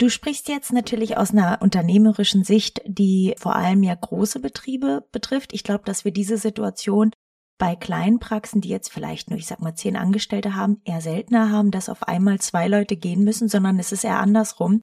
Du 0.02 0.10
sprichst 0.10 0.50
jetzt 0.50 0.74
natürlich 0.74 1.16
aus 1.16 1.30
einer 1.30 1.62
unternehmerischen 1.62 2.44
Sicht, 2.44 2.82
die 2.88 3.36
vor 3.38 3.56
allem 3.56 3.84
ja 3.84 3.94
große 3.94 4.40
Betriebe 4.40 5.08
betrifft. 5.12 5.54
Ich 5.54 5.64
glaube, 5.64 5.84
dass 5.86 6.06
wir 6.06 6.12
diese 6.12 6.38
Situation 6.38 7.12
bei 7.60 7.76
kleinen 7.76 8.18
Praxen, 8.18 8.62
die 8.62 8.70
jetzt 8.70 8.92
vielleicht 8.92 9.30
nur, 9.30 9.38
ich 9.38 9.46
sag 9.46 9.62
mal, 9.62 9.76
zehn 9.76 9.96
Angestellte 9.96 10.56
haben, 10.56 10.82
eher 10.86 11.02
seltener 11.02 11.52
haben, 11.52 11.70
dass 11.70 11.88
auf 11.88 12.08
einmal 12.08 12.40
zwei 12.40 12.68
Leute 12.68 12.98
gehen 12.98 13.24
müssen, 13.24 13.48
sondern 13.48 13.78
es 13.78 13.92
ist 13.92 14.04
eher 14.04 14.20
andersrum, 14.20 14.82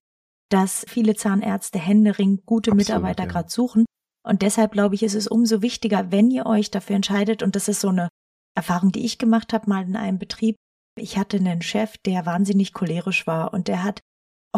dass 0.51 0.85
viele 0.87 1.17
Zahnärzte 1.17 1.81
händeringend 1.81 2.47
gute 2.47 2.71
Absolut, 2.71 2.87
Mitarbeiter 2.87 3.25
ja. 3.25 3.29
gerade 3.29 3.51
suchen. 3.51 3.87
Und 4.25 4.43
deshalb 4.43 4.71
glaube 4.71 4.95
ich, 4.95 5.03
ist 5.03 5.17
es 5.17 5.27
umso 5.27 5.63
wichtiger, 5.63 6.13
wenn 6.13 6.31
ihr 6.31 6.47
euch 6.47 6.71
dafür 6.71 6.95
entscheidet, 6.95 7.43
und 7.43 7.57
das 7.57 7.67
ist 7.67 7.81
so 7.81 7.89
eine 7.89 8.09
Erfahrung, 8.57 8.93
die 8.93 9.05
ich 9.05 9.19
gemacht 9.19 9.53
habe, 9.53 9.69
mal 9.69 9.83
in 9.83 9.97
einem 9.97 10.21
Betrieb. 10.21 10.55
Ich 10.97 11.19
hatte 11.19 11.39
einen 11.39 11.61
Chef, 11.61 11.99
der 12.07 12.25
wahnsinnig 12.25 12.73
cholerisch 12.73 13.27
war 13.27 13.53
und 13.53 13.67
der 13.67 13.83
hat 13.83 13.99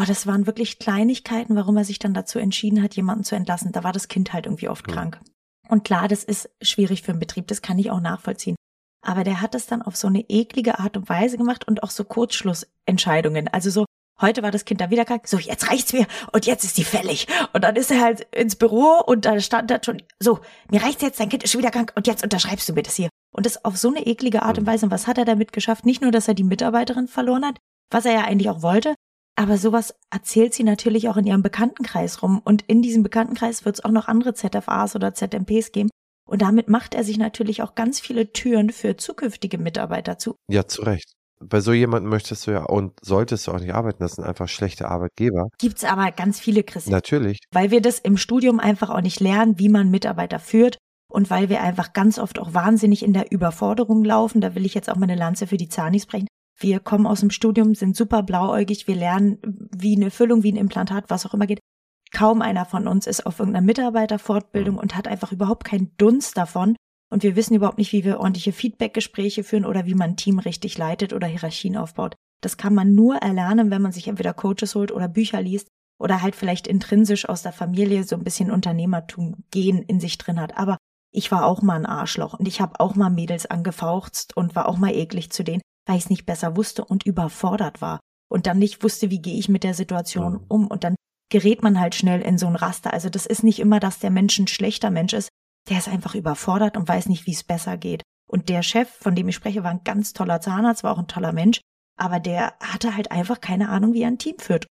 Oh, 0.00 0.04
das 0.06 0.26
waren 0.26 0.46
wirklich 0.46 0.78
Kleinigkeiten, 0.78 1.56
warum 1.56 1.76
er 1.76 1.84
sich 1.84 1.98
dann 1.98 2.14
dazu 2.14 2.38
entschieden 2.38 2.82
hat, 2.82 2.96
jemanden 2.96 3.24
zu 3.24 3.34
entlassen. 3.34 3.72
Da 3.72 3.84
war 3.84 3.92
das 3.92 4.08
Kind 4.08 4.32
halt 4.32 4.46
irgendwie 4.46 4.68
oft 4.68 4.86
mhm. 4.86 4.92
krank. 4.92 5.20
Und 5.68 5.84
klar, 5.84 6.08
das 6.08 6.24
ist 6.24 6.48
schwierig 6.62 7.02
für 7.02 7.12
einen 7.12 7.20
Betrieb, 7.20 7.48
das 7.48 7.60
kann 7.60 7.78
ich 7.78 7.90
auch 7.90 8.00
nachvollziehen. 8.00 8.56
Aber 9.06 9.24
der 9.24 9.42
hat 9.42 9.54
es 9.54 9.66
dann 9.66 9.82
auf 9.82 9.96
so 9.96 10.08
eine 10.08 10.20
eklige 10.28 10.78
Art 10.78 10.96
und 10.96 11.08
Weise 11.08 11.36
gemacht 11.36 11.68
und 11.68 11.82
auch 11.82 11.90
so 11.90 12.04
Kurzschlussentscheidungen. 12.04 13.48
Also 13.48 13.70
so, 13.70 13.84
heute 14.20 14.42
war 14.42 14.50
das 14.50 14.64
Kind 14.64 14.80
da 14.80 14.90
wieder 14.90 15.04
krank, 15.04 15.28
so, 15.28 15.38
jetzt 15.38 15.70
reicht's 15.70 15.92
mir 15.92 16.06
und 16.32 16.46
jetzt 16.46 16.64
ist 16.64 16.78
die 16.78 16.84
fällig. 16.84 17.26
Und 17.52 17.64
dann 17.64 17.76
ist 17.76 17.90
er 17.90 18.00
halt 18.00 18.20
ins 18.34 18.56
Büro 18.56 19.02
und 19.06 19.26
da 19.26 19.38
stand 19.40 19.70
da 19.70 19.80
schon, 19.84 20.02
so, 20.18 20.40
mir 20.70 20.82
reicht's 20.82 21.02
jetzt, 21.02 21.20
dein 21.20 21.28
Kind 21.28 21.42
ist 21.42 21.52
schon 21.52 21.60
wieder 21.60 21.70
krank 21.70 21.92
und 21.94 22.06
jetzt 22.06 22.22
unterschreibst 22.22 22.68
du 22.68 22.72
mir 22.72 22.82
das 22.82 22.96
hier. 22.96 23.10
Und 23.32 23.44
das 23.44 23.64
auf 23.66 23.76
so 23.76 23.88
eine 23.88 24.06
eklige 24.06 24.42
Art 24.42 24.56
und 24.56 24.64
mhm. 24.64 24.70
Weise. 24.70 24.86
Und 24.86 24.92
was 24.92 25.06
hat 25.06 25.18
er 25.18 25.26
damit 25.26 25.52
geschafft? 25.52 25.84
Nicht 25.84 26.00
nur, 26.00 26.10
dass 26.10 26.26
er 26.26 26.34
die 26.34 26.42
Mitarbeiterin 26.42 27.06
verloren 27.06 27.44
hat, 27.44 27.58
was 27.90 28.06
er 28.06 28.12
ja 28.12 28.24
eigentlich 28.24 28.48
auch 28.48 28.62
wollte, 28.62 28.94
aber 29.40 29.56
sowas 29.56 29.94
erzählt 30.10 30.52
sie 30.52 30.64
natürlich 30.64 31.08
auch 31.08 31.16
in 31.16 31.26
ihrem 31.26 31.42
Bekanntenkreis 31.42 32.22
rum. 32.22 32.42
Und 32.44 32.60
in 32.66 32.82
diesem 32.82 33.02
Bekanntenkreis 33.02 33.64
wird 33.64 33.76
es 33.76 33.84
auch 33.84 33.90
noch 33.90 34.06
andere 34.06 34.34
ZFAs 34.34 34.94
oder 34.94 35.14
ZMPs 35.14 35.72
geben. 35.72 35.88
Und 36.28 36.42
damit 36.42 36.68
macht 36.68 36.94
er 36.94 37.04
sich 37.04 37.16
natürlich 37.16 37.62
auch 37.62 37.74
ganz 37.74 38.00
viele 38.00 38.34
Türen 38.34 38.68
für 38.68 38.98
zukünftige 38.98 39.56
Mitarbeiter 39.56 40.18
zu. 40.18 40.36
Ja, 40.50 40.68
zu 40.68 40.82
Recht. 40.82 41.14
Bei 41.42 41.62
so 41.62 41.72
jemandem 41.72 42.10
möchtest 42.10 42.46
du 42.46 42.50
ja 42.50 42.64
und 42.64 42.92
solltest 43.00 43.46
du 43.46 43.52
auch 43.52 43.60
nicht 43.60 43.72
arbeiten. 43.72 44.02
Das 44.02 44.16
sind 44.16 44.24
einfach 44.24 44.46
schlechte 44.46 44.88
Arbeitgeber. 44.88 45.48
Gibt's 45.58 45.84
aber 45.84 46.12
ganz 46.12 46.38
viele, 46.38 46.62
Christian. 46.62 46.92
Natürlich. 46.92 47.38
Weil 47.50 47.70
wir 47.70 47.80
das 47.80 47.98
im 47.98 48.18
Studium 48.18 48.60
einfach 48.60 48.90
auch 48.90 49.00
nicht 49.00 49.20
lernen, 49.20 49.58
wie 49.58 49.70
man 49.70 49.90
Mitarbeiter 49.90 50.38
führt. 50.38 50.76
Und 51.10 51.30
weil 51.30 51.48
wir 51.48 51.62
einfach 51.62 51.94
ganz 51.94 52.18
oft 52.18 52.38
auch 52.38 52.52
wahnsinnig 52.52 53.02
in 53.02 53.14
der 53.14 53.32
Überforderung 53.32 54.04
laufen. 54.04 54.42
Da 54.42 54.54
will 54.54 54.66
ich 54.66 54.74
jetzt 54.74 54.90
auch 54.90 54.96
meine 54.96 55.16
Lanze 55.16 55.46
für 55.46 55.56
die 55.56 55.70
Zanis 55.70 56.04
brechen. 56.04 56.28
Wir 56.62 56.78
kommen 56.78 57.06
aus 57.06 57.20
dem 57.20 57.30
Studium, 57.30 57.74
sind 57.74 57.96
super 57.96 58.22
blauäugig, 58.22 58.86
wir 58.86 58.94
lernen, 58.94 59.38
wie 59.74 59.96
eine 59.96 60.10
Füllung, 60.10 60.42
wie 60.42 60.52
ein 60.52 60.56
Implantat, 60.56 61.08
was 61.08 61.24
auch 61.24 61.32
immer 61.32 61.46
geht. 61.46 61.60
Kaum 62.12 62.42
einer 62.42 62.66
von 62.66 62.86
uns 62.86 63.06
ist 63.06 63.24
auf 63.24 63.38
irgendeiner 63.38 63.64
Mitarbeiterfortbildung 63.64 64.76
und 64.76 64.94
hat 64.94 65.08
einfach 65.08 65.32
überhaupt 65.32 65.64
keinen 65.64 65.96
Dunst 65.96 66.36
davon. 66.36 66.76
Und 67.10 67.22
wir 67.22 67.34
wissen 67.34 67.54
überhaupt 67.54 67.78
nicht, 67.78 67.92
wie 67.92 68.04
wir 68.04 68.20
ordentliche 68.20 68.52
Feedbackgespräche 68.52 69.42
führen 69.42 69.64
oder 69.64 69.86
wie 69.86 69.94
man 69.94 70.10
ein 70.10 70.16
Team 70.16 70.38
richtig 70.38 70.76
leitet 70.76 71.14
oder 71.14 71.26
Hierarchien 71.26 71.76
aufbaut. 71.76 72.14
Das 72.42 72.56
kann 72.56 72.74
man 72.74 72.94
nur 72.94 73.16
erlernen, 73.16 73.70
wenn 73.70 73.82
man 73.82 73.92
sich 73.92 74.06
entweder 74.06 74.34
Coaches 74.34 74.74
holt 74.74 74.92
oder 74.92 75.08
Bücher 75.08 75.40
liest 75.40 75.68
oder 75.98 76.20
halt 76.20 76.36
vielleicht 76.36 76.66
intrinsisch 76.66 77.28
aus 77.28 77.42
der 77.42 77.52
Familie 77.52 78.04
so 78.04 78.16
ein 78.16 78.24
bisschen 78.24 78.50
Unternehmertum 78.50 79.44
gehen 79.50 79.82
in 79.82 79.98
sich 79.98 80.18
drin 80.18 80.40
hat. 80.40 80.58
Aber 80.58 80.76
ich 81.12 81.32
war 81.32 81.46
auch 81.46 81.62
mal 81.62 81.76
ein 81.76 81.86
Arschloch 81.86 82.38
und 82.38 82.46
ich 82.46 82.60
habe 82.60 82.78
auch 82.80 82.94
mal 82.96 83.10
Mädels 83.10 83.46
angefaucht 83.46 84.28
und 84.34 84.54
war 84.54 84.68
auch 84.68 84.78
mal 84.78 84.94
eklig 84.94 85.30
zu 85.30 85.42
denen 85.42 85.62
weil 85.86 85.96
ich 85.96 86.04
es 86.04 86.10
nicht 86.10 86.26
besser 86.26 86.56
wusste 86.56 86.84
und 86.84 87.04
überfordert 87.06 87.80
war. 87.80 88.00
und 88.32 88.46
dann 88.46 88.60
nicht 88.60 88.84
wusste, 88.84 89.10
wie 89.10 89.20
gehe 89.20 89.36
ich 89.36 89.48
mit 89.48 89.64
der 89.64 89.74
Situation 89.74 90.34
Mhm. 90.34 90.44
um 90.46 90.66
und 90.68 90.84
dann 90.84 90.94
gerät 91.32 91.64
man 91.64 91.80
halt 91.80 91.96
schnell 91.96 92.20
in 92.22 92.38
so 92.38 92.46
ein 92.46 92.54
Raster. 92.54 92.92
Also 92.92 93.08
das 93.08 93.26
ist 93.26 93.42
nicht 93.42 93.58
immer, 93.58 93.80
dass 93.80 93.98
der 93.98 94.10
Mensch 94.10 94.38
ein 94.38 94.46
schlechter 94.46 94.90
Mensch 94.90 95.14
ist. 95.14 95.30
Der 95.68 95.78
ist 95.78 95.88
einfach 95.88 96.14
überfordert 96.14 96.76
und 96.76 96.88
weiß 96.88 97.08
nicht, 97.08 97.26
wie 97.26 97.32
es 97.32 97.42
besser 97.42 97.76
geht. 97.76 98.02
Und 98.30 98.48
der 98.48 98.62
Chef, 98.62 98.88
von 98.88 99.16
dem 99.16 99.26
ich 99.28 99.34
spreche, 99.34 99.64
war 99.64 99.72
ein 99.72 99.82
ganz 99.82 100.12
toller 100.12 100.40
Zahnarzt, 100.40 100.84
war 100.84 100.92
auch 100.92 100.98
ein 101.00 101.08
toller 101.08 101.32
Mensch, 101.32 101.60
aber 101.98 102.20
der 102.20 102.54
hatte 102.60 102.94
halt 102.94 103.10
einfach 103.10 103.40
keine 103.40 103.68
Ahnung, 103.68 103.94
wie 103.94 104.02
er 104.02 104.08
ein 104.08 104.18
Team 104.18 104.38
führt. 104.38 104.68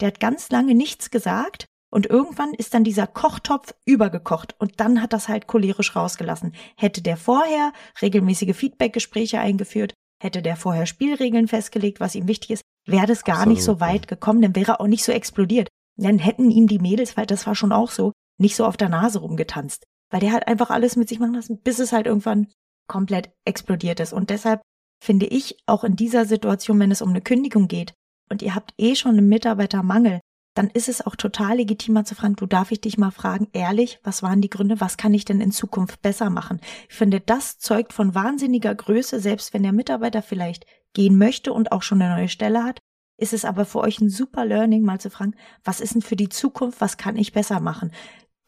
Der 0.00 0.06
hat 0.08 0.20
ganz 0.20 0.48
lange 0.50 0.76
nichts 0.76 1.10
gesagt 1.10 1.66
und 1.92 2.06
irgendwann 2.06 2.54
ist 2.54 2.74
dann 2.74 2.84
dieser 2.84 3.08
Kochtopf 3.08 3.74
übergekocht 3.86 4.54
und 4.60 4.78
dann 4.78 5.02
hat 5.02 5.12
das 5.12 5.28
halt 5.28 5.48
cholerisch 5.48 5.96
rausgelassen. 5.96 6.52
Hätte 6.76 7.02
der 7.02 7.16
vorher 7.16 7.72
regelmäßige 8.00 8.54
Feedbackgespräche 8.56 9.40
eingeführt, 9.40 9.94
hätte 10.20 10.42
der 10.42 10.56
vorher 10.56 10.86
Spielregeln 10.86 11.48
festgelegt, 11.48 12.00
was 12.00 12.14
ihm 12.14 12.28
wichtig 12.28 12.50
ist, 12.50 12.62
wäre 12.86 13.06
das 13.06 13.24
gar 13.24 13.46
nicht 13.46 13.62
so 13.62 13.72
Absolut, 13.72 13.92
weit 13.92 14.08
gekommen, 14.08 14.42
dann 14.42 14.54
wäre 14.54 14.72
er 14.72 14.80
auch 14.80 14.86
nicht 14.86 15.04
so 15.04 15.12
explodiert. 15.12 15.68
Dann 15.96 16.18
hätten 16.18 16.50
ihm 16.50 16.66
die 16.66 16.78
Mädels, 16.78 17.16
weil 17.16 17.26
das 17.26 17.46
war 17.46 17.54
schon 17.54 17.72
auch 17.72 17.90
so, 17.90 18.12
nicht 18.38 18.56
so 18.56 18.64
auf 18.64 18.76
der 18.76 18.88
Nase 18.88 19.20
rumgetanzt. 19.20 19.84
Weil 20.10 20.20
der 20.20 20.32
hat 20.32 20.48
einfach 20.48 20.70
alles 20.70 20.96
mit 20.96 21.08
sich 21.08 21.18
machen 21.18 21.34
lassen, 21.34 21.60
bis 21.62 21.78
es 21.78 21.92
halt 21.92 22.06
irgendwann 22.06 22.48
komplett 22.88 23.30
explodiert 23.44 24.00
ist. 24.00 24.12
Und 24.12 24.30
deshalb 24.30 24.60
finde 25.02 25.26
ich 25.26 25.58
auch 25.66 25.84
in 25.84 25.96
dieser 25.96 26.24
Situation, 26.24 26.78
wenn 26.80 26.90
es 26.90 27.02
um 27.02 27.10
eine 27.10 27.20
Kündigung 27.20 27.68
geht 27.68 27.94
und 28.28 28.42
ihr 28.42 28.54
habt 28.54 28.72
eh 28.78 28.94
schon 28.94 29.12
einen 29.12 29.28
Mitarbeitermangel, 29.28 30.20
dann 30.54 30.68
ist 30.68 30.88
es 30.88 31.04
auch 31.06 31.16
total 31.16 31.56
legitimer 31.56 32.04
zu 32.04 32.14
fragen, 32.14 32.36
du 32.36 32.46
darf 32.46 32.72
ich 32.72 32.80
dich 32.80 32.98
mal 32.98 33.10
fragen, 33.10 33.48
ehrlich, 33.52 34.00
was 34.02 34.22
waren 34.22 34.40
die 34.40 34.50
Gründe, 34.50 34.80
was 34.80 34.96
kann 34.96 35.14
ich 35.14 35.24
denn 35.24 35.40
in 35.40 35.52
Zukunft 35.52 36.02
besser 36.02 36.28
machen? 36.28 36.60
Ich 36.88 36.96
finde, 36.96 37.20
das 37.20 37.58
zeugt 37.58 37.92
von 37.92 38.14
wahnsinniger 38.14 38.74
Größe, 38.74 39.20
selbst 39.20 39.54
wenn 39.54 39.62
der 39.62 39.72
Mitarbeiter 39.72 40.22
vielleicht 40.22 40.66
gehen 40.92 41.18
möchte 41.18 41.52
und 41.52 41.72
auch 41.72 41.82
schon 41.82 42.02
eine 42.02 42.14
neue 42.14 42.28
Stelle 42.28 42.64
hat, 42.64 42.80
ist 43.16 43.32
es 43.32 43.44
aber 43.44 43.64
für 43.64 43.80
euch 43.80 44.00
ein 44.00 44.08
super 44.08 44.44
Learning, 44.44 44.82
mal 44.82 44.98
zu 44.98 45.10
fragen, 45.10 45.34
was 45.62 45.80
ist 45.80 45.94
denn 45.94 46.02
für 46.02 46.16
die 46.16 46.30
Zukunft, 46.30 46.80
was 46.80 46.96
kann 46.96 47.16
ich 47.16 47.32
besser 47.32 47.60
machen? 47.60 47.92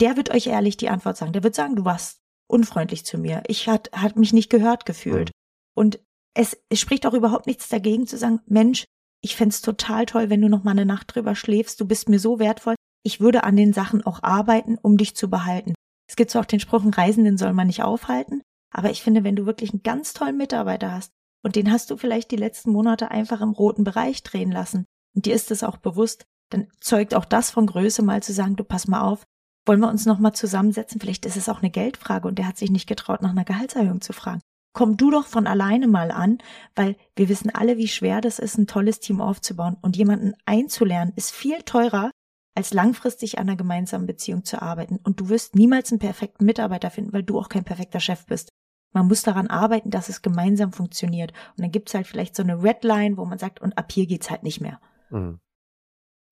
Der 0.00 0.16
wird 0.16 0.30
euch 0.30 0.46
ehrlich 0.46 0.76
die 0.76 0.88
Antwort 0.88 1.16
sagen. 1.16 1.32
Der 1.32 1.44
wird 1.44 1.54
sagen, 1.54 1.76
du 1.76 1.84
warst 1.84 2.20
unfreundlich 2.48 3.04
zu 3.04 3.18
mir. 3.18 3.42
Ich 3.46 3.68
hat, 3.68 3.90
hat 3.92 4.16
mich 4.16 4.32
nicht 4.32 4.50
gehört 4.50 4.86
gefühlt. 4.86 5.30
Und 5.74 6.00
es, 6.34 6.58
es 6.70 6.80
spricht 6.80 7.06
auch 7.06 7.14
überhaupt 7.14 7.46
nichts 7.46 7.68
dagegen 7.68 8.06
zu 8.06 8.16
sagen, 8.16 8.40
Mensch, 8.46 8.84
ich 9.22 9.36
fänd's 9.36 9.62
total 9.62 10.04
toll, 10.06 10.30
wenn 10.30 10.40
du 10.40 10.48
noch 10.48 10.64
mal 10.64 10.72
eine 10.72 10.84
Nacht 10.84 11.14
drüber 11.14 11.34
schläfst. 11.34 11.80
Du 11.80 11.86
bist 11.86 12.08
mir 12.08 12.18
so 12.18 12.38
wertvoll. 12.38 12.74
Ich 13.04 13.20
würde 13.20 13.44
an 13.44 13.56
den 13.56 13.72
Sachen 13.72 14.04
auch 14.04 14.22
arbeiten, 14.22 14.78
um 14.80 14.96
dich 14.96 15.16
zu 15.16 15.30
behalten. 15.30 15.74
Es 16.08 16.16
gibt 16.16 16.30
zwar 16.30 16.42
auch 16.42 16.46
den 16.46 16.60
Spruch, 16.60 16.82
einen 16.82 16.92
Reisenden 16.92 17.38
soll 17.38 17.52
man 17.52 17.68
nicht 17.68 17.82
aufhalten, 17.82 18.42
aber 18.70 18.90
ich 18.90 19.02
finde, 19.02 19.24
wenn 19.24 19.36
du 19.36 19.46
wirklich 19.46 19.72
einen 19.72 19.82
ganz 19.82 20.12
tollen 20.12 20.36
Mitarbeiter 20.36 20.92
hast 20.92 21.10
und 21.42 21.56
den 21.56 21.72
hast 21.72 21.90
du 21.90 21.96
vielleicht 21.96 22.30
die 22.30 22.36
letzten 22.36 22.70
Monate 22.70 23.10
einfach 23.10 23.40
im 23.40 23.50
roten 23.50 23.84
Bereich 23.84 24.22
drehen 24.22 24.52
lassen 24.52 24.84
und 25.14 25.24
dir 25.24 25.34
ist 25.34 25.50
es 25.50 25.62
auch 25.62 25.78
bewusst, 25.78 26.26
dann 26.50 26.68
zeugt 26.80 27.14
auch 27.14 27.24
das 27.24 27.50
von 27.50 27.66
Größe, 27.66 28.02
mal 28.02 28.22
zu 28.22 28.32
sagen, 28.32 28.56
du 28.56 28.64
pass 28.64 28.86
mal 28.86 29.00
auf, 29.00 29.24
wollen 29.66 29.80
wir 29.80 29.88
uns 29.88 30.06
noch 30.06 30.18
mal 30.18 30.34
zusammensetzen? 30.34 31.00
Vielleicht 31.00 31.24
ist 31.24 31.36
es 31.36 31.48
auch 31.48 31.60
eine 31.60 31.70
Geldfrage 31.70 32.28
und 32.28 32.38
der 32.38 32.46
hat 32.46 32.58
sich 32.58 32.70
nicht 32.70 32.88
getraut, 32.88 33.22
nach 33.22 33.30
einer 33.30 33.44
Gehaltserhöhung 33.44 34.00
zu 34.00 34.12
fragen. 34.12 34.42
Komm 34.72 34.96
du 34.96 35.10
doch 35.10 35.26
von 35.26 35.46
alleine 35.46 35.86
mal 35.86 36.10
an, 36.10 36.38
weil 36.74 36.96
wir 37.14 37.28
wissen 37.28 37.50
alle, 37.54 37.76
wie 37.76 37.88
schwer 37.88 38.20
das 38.20 38.38
ist, 38.38 38.56
ein 38.56 38.66
tolles 38.66 39.00
Team 39.00 39.20
aufzubauen 39.20 39.76
und 39.82 39.96
jemanden 39.96 40.34
einzulernen, 40.46 41.12
ist 41.16 41.30
viel 41.30 41.62
teurer, 41.62 42.10
als 42.54 42.72
langfristig 42.72 43.38
an 43.38 43.48
einer 43.48 43.56
gemeinsamen 43.56 44.06
Beziehung 44.06 44.44
zu 44.44 44.60
arbeiten. 44.60 44.98
Und 45.02 45.20
du 45.20 45.28
wirst 45.28 45.54
niemals 45.54 45.90
einen 45.90 45.98
perfekten 45.98 46.44
Mitarbeiter 46.44 46.90
finden, 46.90 47.12
weil 47.12 47.22
du 47.22 47.38
auch 47.38 47.48
kein 47.48 47.64
perfekter 47.64 48.00
Chef 48.00 48.26
bist. 48.26 48.50
Man 48.92 49.08
muss 49.08 49.22
daran 49.22 49.46
arbeiten, 49.46 49.90
dass 49.90 50.08
es 50.08 50.22
gemeinsam 50.22 50.72
funktioniert. 50.72 51.32
Und 51.56 51.62
dann 51.62 51.70
gibt's 51.70 51.94
halt 51.94 52.06
vielleicht 52.06 52.36
so 52.36 52.42
eine 52.42 52.62
Redline, 52.62 53.16
wo 53.16 53.24
man 53.24 53.38
sagt, 53.38 53.60
und 53.60 53.76
ab 53.78 53.90
hier 53.90 54.06
geht's 54.06 54.30
halt 54.30 54.42
nicht 54.42 54.60
mehr. 54.60 54.80
Mhm. 55.10 55.40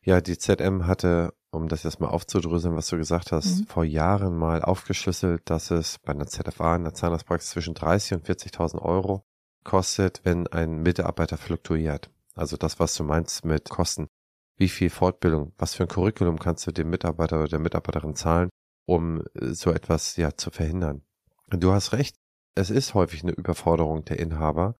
Ja, 0.04 0.20
die 0.20 0.38
ZM 0.38 0.86
hatte, 0.86 1.34
um 1.52 1.68
das 1.68 1.82
jetzt 1.82 2.00
mal 2.00 2.08
aufzudröseln, 2.08 2.76
was 2.76 2.88
du 2.88 2.96
gesagt 2.96 3.32
hast, 3.32 3.60
Mhm. 3.60 3.66
vor 3.66 3.84
Jahren 3.84 4.36
mal 4.36 4.62
aufgeschlüsselt, 4.62 5.42
dass 5.46 5.70
es 5.70 5.98
bei 5.98 6.12
einer 6.12 6.26
ZFA, 6.26 6.74
einer 6.74 6.94
Zahnarztpraxis 6.94 7.50
zwischen 7.50 7.74
30 7.74 8.14
und 8.14 8.24
40.000 8.26 8.80
Euro 8.82 9.24
kostet, 9.64 10.20
wenn 10.24 10.46
ein 10.46 10.82
Mitarbeiter 10.82 11.36
fluktuiert. 11.36 12.10
Also 12.34 12.56
das, 12.56 12.78
was 12.80 12.94
du 12.94 13.04
meinst 13.04 13.44
mit 13.44 13.68
Kosten. 13.68 14.06
Wie 14.56 14.68
viel 14.68 14.90
Fortbildung, 14.90 15.52
was 15.58 15.74
für 15.74 15.84
ein 15.84 15.88
Curriculum 15.88 16.38
kannst 16.38 16.66
du 16.66 16.70
dem 16.70 16.90
Mitarbeiter 16.90 17.38
oder 17.38 17.48
der 17.48 17.58
Mitarbeiterin 17.58 18.14
zahlen, 18.14 18.50
um 18.86 19.22
äh, 19.34 19.52
so 19.52 19.70
etwas 19.70 20.16
ja 20.16 20.34
zu 20.36 20.50
verhindern? 20.50 21.02
Du 21.48 21.72
hast 21.72 21.92
recht. 21.92 22.16
Es 22.54 22.70
ist 22.70 22.94
häufig 22.94 23.22
eine 23.22 23.32
Überforderung 23.32 24.04
der 24.04 24.18
Inhaber. 24.18 24.74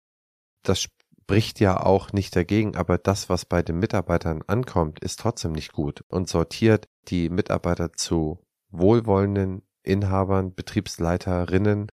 Das 0.63 0.87
spricht 1.23 1.61
ja 1.61 1.81
auch 1.81 2.13
nicht 2.13 2.35
dagegen, 2.35 2.77
aber 2.77 2.99
das, 2.99 3.29
was 3.29 3.45
bei 3.45 3.63
den 3.63 3.79
Mitarbeitern 3.79 4.43
ankommt, 4.47 5.01
ist 5.01 5.21
trotzdem 5.21 5.53
nicht 5.53 5.73
gut 5.73 6.03
und 6.09 6.29
sortiert 6.29 6.89
die 7.09 7.29
Mitarbeiter 7.29 7.93
zu 7.93 8.41
wohlwollenden 8.71 9.63
Inhabern, 9.83 10.55
Betriebsleiterinnen 10.55 11.89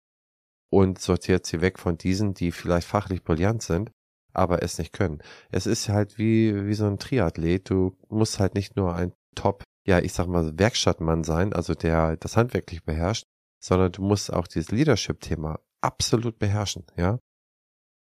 und 0.71 1.01
sortiert 1.01 1.47
sie 1.47 1.61
weg 1.61 1.79
von 1.79 1.99
diesen, 1.99 2.35
die 2.35 2.53
vielleicht 2.53 2.87
fachlich 2.87 3.23
brillant 3.23 3.63
sind, 3.63 3.91
aber 4.33 4.63
es 4.63 4.79
nicht 4.79 4.93
können. 4.93 5.23
Es 5.51 5.67
ist 5.67 5.89
halt 5.89 6.19
wie, 6.19 6.67
wie 6.67 6.75
so 6.75 6.87
ein 6.87 6.99
Triathlet. 6.99 7.71
Du 7.71 7.97
musst 8.09 8.39
halt 8.39 8.55
nicht 8.55 8.77
nur 8.77 8.95
ein 8.95 9.13
Top, 9.35 9.63
ja, 9.87 9.99
ich 9.99 10.13
sag 10.13 10.29
mal, 10.29 10.59
Werkstattmann 10.59 11.25
sein, 11.25 11.53
also 11.53 11.75
der 11.75 12.17
das 12.17 12.37
handwerklich 12.37 12.85
beherrscht, 12.85 13.25
sondern 13.63 13.93
du 13.93 14.03
musst 14.03 14.33
auch 14.33 14.47
dieses 14.47 14.71
Leadership-Thema 14.71 15.61
absolut 15.83 16.39
beherrschen, 16.39 16.85
ja. 16.97 17.19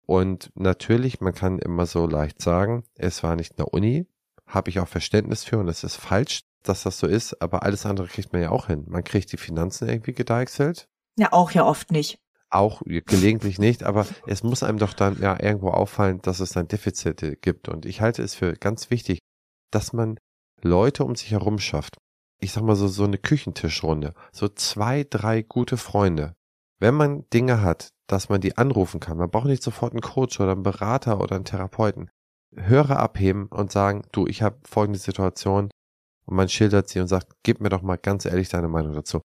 Und 0.06 0.52
natürlich, 0.56 1.22
man 1.22 1.34
kann 1.34 1.60
immer 1.60 1.86
so 1.86 2.06
leicht 2.06 2.42
sagen, 2.42 2.84
es 2.96 3.24
war 3.24 3.36
nicht 3.36 3.58
eine 3.58 3.68
Uni, 3.68 4.06
habe 4.46 4.70
ich 4.70 4.80
auch 4.80 4.88
Verständnis 4.88 5.44
für 5.44 5.58
und 5.60 5.68
es 5.70 5.84
ist 5.84 5.96
falsch, 5.96 6.42
dass 6.64 6.84
das 6.84 7.00
so 7.00 7.08
ist, 7.08 7.42
aber 7.42 7.64
alles 7.64 7.86
andere 7.86 8.08
kriegt 8.08 8.34
man 8.34 8.42
ja 8.42 8.50
auch 8.52 8.68
hin. 8.68 8.86
Man 8.88 9.04
kriegt 9.04 9.32
die 9.32 9.38
Finanzen 9.38 9.88
irgendwie 9.88 10.14
gedeichselt, 10.14 10.88
Ja, 11.18 11.32
auch 11.32 11.52
ja 11.52 11.66
oft 11.66 11.92
nicht. 11.92 12.20
auch 12.50 12.82
gelegentlich 12.86 13.60
nicht, 13.60 13.84
aber 13.84 14.06
es 14.28 14.44
muss 14.44 14.64
einem 14.64 14.78
doch 14.78 14.94
dann 14.94 15.20
ja 15.22 15.42
irgendwo 15.42 15.70
auffallen, 15.70 16.22
dass 16.22 16.40
es 16.40 16.52
dann 16.52 16.68
Defizite 16.68 17.36
gibt. 17.38 17.70
Und 17.70 17.86
ich 17.86 18.02
halte 18.02 18.22
es 18.24 18.36
für 18.36 18.54
ganz 18.54 18.90
wichtig, 18.90 19.20
dass 19.72 19.94
man 19.94 20.20
Leute 20.62 21.04
um 21.04 21.16
sich 21.16 21.32
herum 21.32 21.60
schafft. 21.60 21.98
Ich 22.40 22.52
sag 22.52 22.64
mal 22.64 22.76
so, 22.76 22.88
so 22.88 23.06
eine 23.06 23.18
Küchentischrunde. 23.18 24.14
So 24.32 24.50
zwei, 24.50 25.06
drei 25.10 25.42
gute 25.42 25.78
Freunde. 25.78 26.36
Wenn 26.80 26.94
man 26.94 27.24
Dinge 27.34 27.62
hat, 27.62 27.93
dass 28.08 28.30
man 28.30 28.42
die 28.42 28.58
anrufen 28.58 29.00
kann, 29.00 29.18
man 29.18 29.30
braucht 29.30 29.46
nicht 29.46 29.64
sofort 29.64 29.94
einen 29.94 30.02
Coach 30.02 30.40
oder 30.40 30.52
einen 30.52 30.64
Berater 30.64 31.22
oder 31.22 31.36
einen 31.36 31.46
Therapeuten. 31.46 32.10
Hörer 32.56 33.00
abheben 33.00 33.48
und 33.48 33.72
sagen, 33.72 34.04
du, 34.12 34.28
ich 34.28 34.44
habe 34.44 34.58
folgende 34.64 35.00
Situation 35.00 35.72
und 36.26 36.36
man 36.36 36.50
schildert 36.50 36.88
sie 36.88 37.00
und 37.00 37.08
sagt, 37.08 37.34
gib 37.44 37.62
mir 37.62 37.70
doch 37.70 37.82
mal 37.82 37.98
ganz 37.98 38.26
ehrlich 38.26 38.50
deine 38.50 38.68
Meinung 38.68 38.94
dazu 38.94 39.22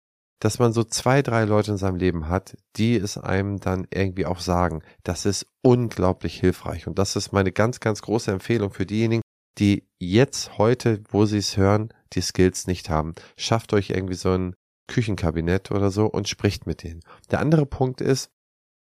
dass 0.44 0.60
man 0.60 0.74
so 0.74 0.84
zwei, 0.84 1.22
drei 1.22 1.46
Leute 1.46 1.72
in 1.72 1.78
seinem 1.78 1.96
Leben 1.96 2.28
hat, 2.28 2.58
die 2.76 2.98
es 2.98 3.18
einem 3.18 3.62
dann 3.62 3.88
irgendwie 3.94 4.26
auch 4.26 4.40
sagen. 4.40 4.82
Das 5.04 5.26
ist 5.26 5.48
unglaublich 5.62 6.38
hilfreich. 6.38 6.86
Und 6.86 7.00
das 7.00 7.16
ist 7.16 7.32
meine 7.32 7.54
ganz, 7.54 7.80
ganz 7.80 8.02
große 8.02 8.30
Empfehlung 8.30 8.74
für 8.74 8.86
diejenigen, 8.86 9.22
die 9.58 9.88
jetzt 10.00 10.58
heute, 10.58 11.02
wo 11.08 11.26
sie 11.26 11.38
es 11.38 11.56
hören, 11.56 11.94
die 12.12 12.20
Skills 12.20 12.68
nicht 12.68 12.90
haben. 12.90 13.16
Schafft 13.38 13.72
euch 13.72 13.92
irgendwie 13.92 14.16
so 14.16 14.32
ein 14.32 14.54
Küchenkabinett 14.88 15.72
oder 15.72 15.92
so 15.92 16.08
und 16.08 16.28
spricht 16.28 16.68
mit 16.68 16.84
denen. 16.84 17.04
Der 17.32 17.40
andere 17.40 17.66
Punkt 17.66 18.02
ist, 18.02 18.30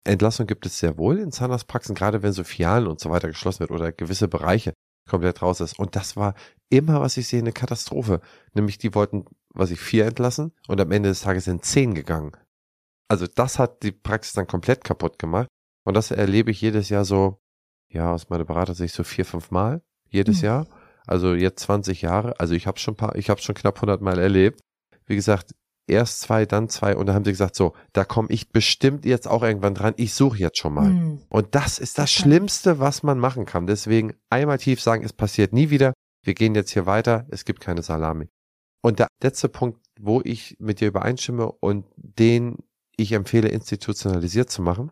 Entlassung 0.07 0.47
gibt 0.47 0.65
es 0.65 0.79
sehr 0.79 0.97
wohl 0.97 1.19
in 1.19 1.31
Zahnarztpraxen, 1.31 1.95
gerade 1.95 2.23
wenn 2.23 2.33
so 2.33 2.43
Filialen 2.43 2.87
und 2.87 2.99
so 2.99 3.09
weiter 3.09 3.27
geschlossen 3.27 3.61
wird 3.61 3.71
oder 3.71 3.91
gewisse 3.91 4.27
Bereiche 4.27 4.73
komplett 5.07 5.41
raus 5.41 5.61
ist. 5.61 5.79
Und 5.79 5.95
das 5.95 6.15
war 6.17 6.35
immer, 6.69 6.99
was 7.01 7.17
ich 7.17 7.27
sehe, 7.27 7.39
eine 7.39 7.53
Katastrophe. 7.53 8.21
Nämlich 8.53 8.77
die 8.77 8.93
wollten, 8.93 9.25
was 9.53 9.71
ich 9.71 9.79
vier 9.79 10.05
entlassen 10.05 10.51
und 10.67 10.81
am 10.81 10.91
Ende 10.91 11.09
des 11.09 11.21
Tages 11.21 11.45
sind 11.45 11.65
zehn 11.65 11.93
gegangen. 11.93 12.31
Also 13.09 13.25
das 13.27 13.57
hat 13.57 13.83
die 13.83 13.91
Praxis 13.91 14.33
dann 14.33 14.47
komplett 14.47 14.83
kaputt 14.83 15.17
gemacht. 15.19 15.47
Und 15.85 15.93
das 15.95 16.11
erlebe 16.11 16.51
ich 16.51 16.59
jedes 16.59 16.89
Jahr 16.89 17.05
so, 17.05 17.39
ja, 17.89 18.11
aus 18.11 18.29
meiner 18.29 18.43
Beratersicht 18.43 18.93
so 18.93 19.03
vier, 19.03 19.23
fünf 19.25 19.51
Mal 19.51 19.81
jedes 20.09 20.39
Mhm. 20.39 20.45
Jahr. 20.45 20.67
Also 21.05 21.33
jetzt 21.33 21.61
20 21.61 22.01
Jahre. 22.01 22.37
Also 22.39 22.53
ich 22.53 22.67
habe 22.67 22.79
schon 22.79 22.95
paar, 22.95 23.15
ich 23.15 23.29
habe 23.29 23.41
schon 23.41 23.55
knapp 23.55 23.77
100 23.77 24.01
Mal 24.01 24.19
erlebt. 24.19 24.59
Wie 25.05 25.15
gesagt, 25.15 25.55
erst 25.87 26.21
zwei, 26.21 26.45
dann 26.45 26.69
zwei 26.69 26.95
und 26.95 27.07
dann 27.07 27.15
haben 27.15 27.25
sie 27.25 27.31
gesagt, 27.31 27.55
so, 27.55 27.73
da 27.93 28.03
komme 28.05 28.27
ich 28.31 28.49
bestimmt 28.49 29.05
jetzt 29.05 29.27
auch 29.27 29.43
irgendwann 29.43 29.73
dran. 29.73 29.93
Ich 29.97 30.13
suche 30.13 30.37
jetzt 30.37 30.57
schon 30.57 30.73
mal. 30.73 30.87
Hm. 30.87 31.21
Und 31.29 31.55
das 31.55 31.79
ist 31.79 31.97
das. 31.97 32.11
Schlimmste, 32.11 32.79
was 32.79 33.03
man 33.03 33.19
machen 33.19 33.45
kann. 33.45 33.67
Deswegen 33.67 34.13
einmal 34.29 34.57
tief 34.57 34.81
sagen, 34.81 35.03
es 35.03 35.13
passiert 35.13 35.53
nie 35.53 35.69
wieder. 35.69 35.93
Wir 36.23 36.33
gehen 36.33 36.55
jetzt 36.55 36.71
hier 36.71 36.85
weiter. 36.85 37.25
Es 37.29 37.45
gibt 37.45 37.61
keine 37.61 37.81
Salami. 37.81 38.27
Und 38.81 38.99
der 38.99 39.07
letzte 39.21 39.49
Punkt, 39.49 39.79
wo 39.99 40.21
ich 40.23 40.55
mit 40.59 40.79
dir 40.79 40.89
übereinstimme 40.89 41.51
und 41.51 41.85
den 41.95 42.57
ich 42.97 43.11
empfehle, 43.11 43.49
institutionalisiert 43.49 44.49
zu 44.49 44.61
machen. 44.61 44.91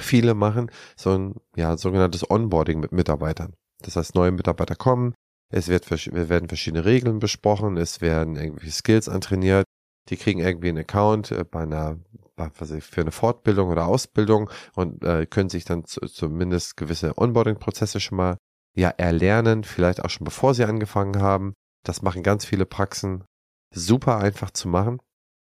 Viele 0.00 0.34
machen 0.34 0.70
so 0.96 1.16
ein 1.16 1.36
ja, 1.56 1.76
sogenanntes 1.76 2.28
Onboarding 2.28 2.80
mit 2.80 2.92
Mitarbeitern. 2.92 3.54
Das 3.80 3.96
heißt, 3.96 4.14
neue 4.14 4.32
Mitarbeiter 4.32 4.74
kommen, 4.74 5.14
es 5.50 5.68
wird, 5.68 5.88
werden 5.90 6.48
verschiedene 6.48 6.84
Regeln 6.84 7.18
besprochen, 7.18 7.76
es 7.76 8.00
werden 8.00 8.36
irgendwie 8.36 8.70
Skills 8.70 9.08
antrainiert, 9.08 9.63
die 10.08 10.16
kriegen 10.16 10.40
irgendwie 10.40 10.68
einen 10.68 10.78
Account 10.78 11.30
äh, 11.30 11.44
bei 11.44 11.62
einer, 11.62 11.98
was 12.36 12.70
ich, 12.70 12.84
für 12.84 13.00
eine 13.00 13.12
Fortbildung 13.12 13.70
oder 13.70 13.86
Ausbildung 13.86 14.50
und 14.74 15.04
äh, 15.04 15.26
können 15.26 15.48
sich 15.48 15.64
dann 15.64 15.84
zu, 15.84 16.00
zumindest 16.00 16.76
gewisse 16.76 17.16
Onboarding-Prozesse 17.16 18.00
schon 18.00 18.18
mal 18.18 18.36
ja 18.74 18.88
erlernen, 18.90 19.64
vielleicht 19.64 20.04
auch 20.04 20.10
schon 20.10 20.24
bevor 20.24 20.54
sie 20.54 20.64
angefangen 20.64 21.20
haben. 21.22 21.54
Das 21.84 22.02
machen 22.02 22.22
ganz 22.22 22.44
viele 22.44 22.66
Praxen 22.66 23.24
super 23.72 24.18
einfach 24.18 24.50
zu 24.50 24.68
machen. 24.68 24.98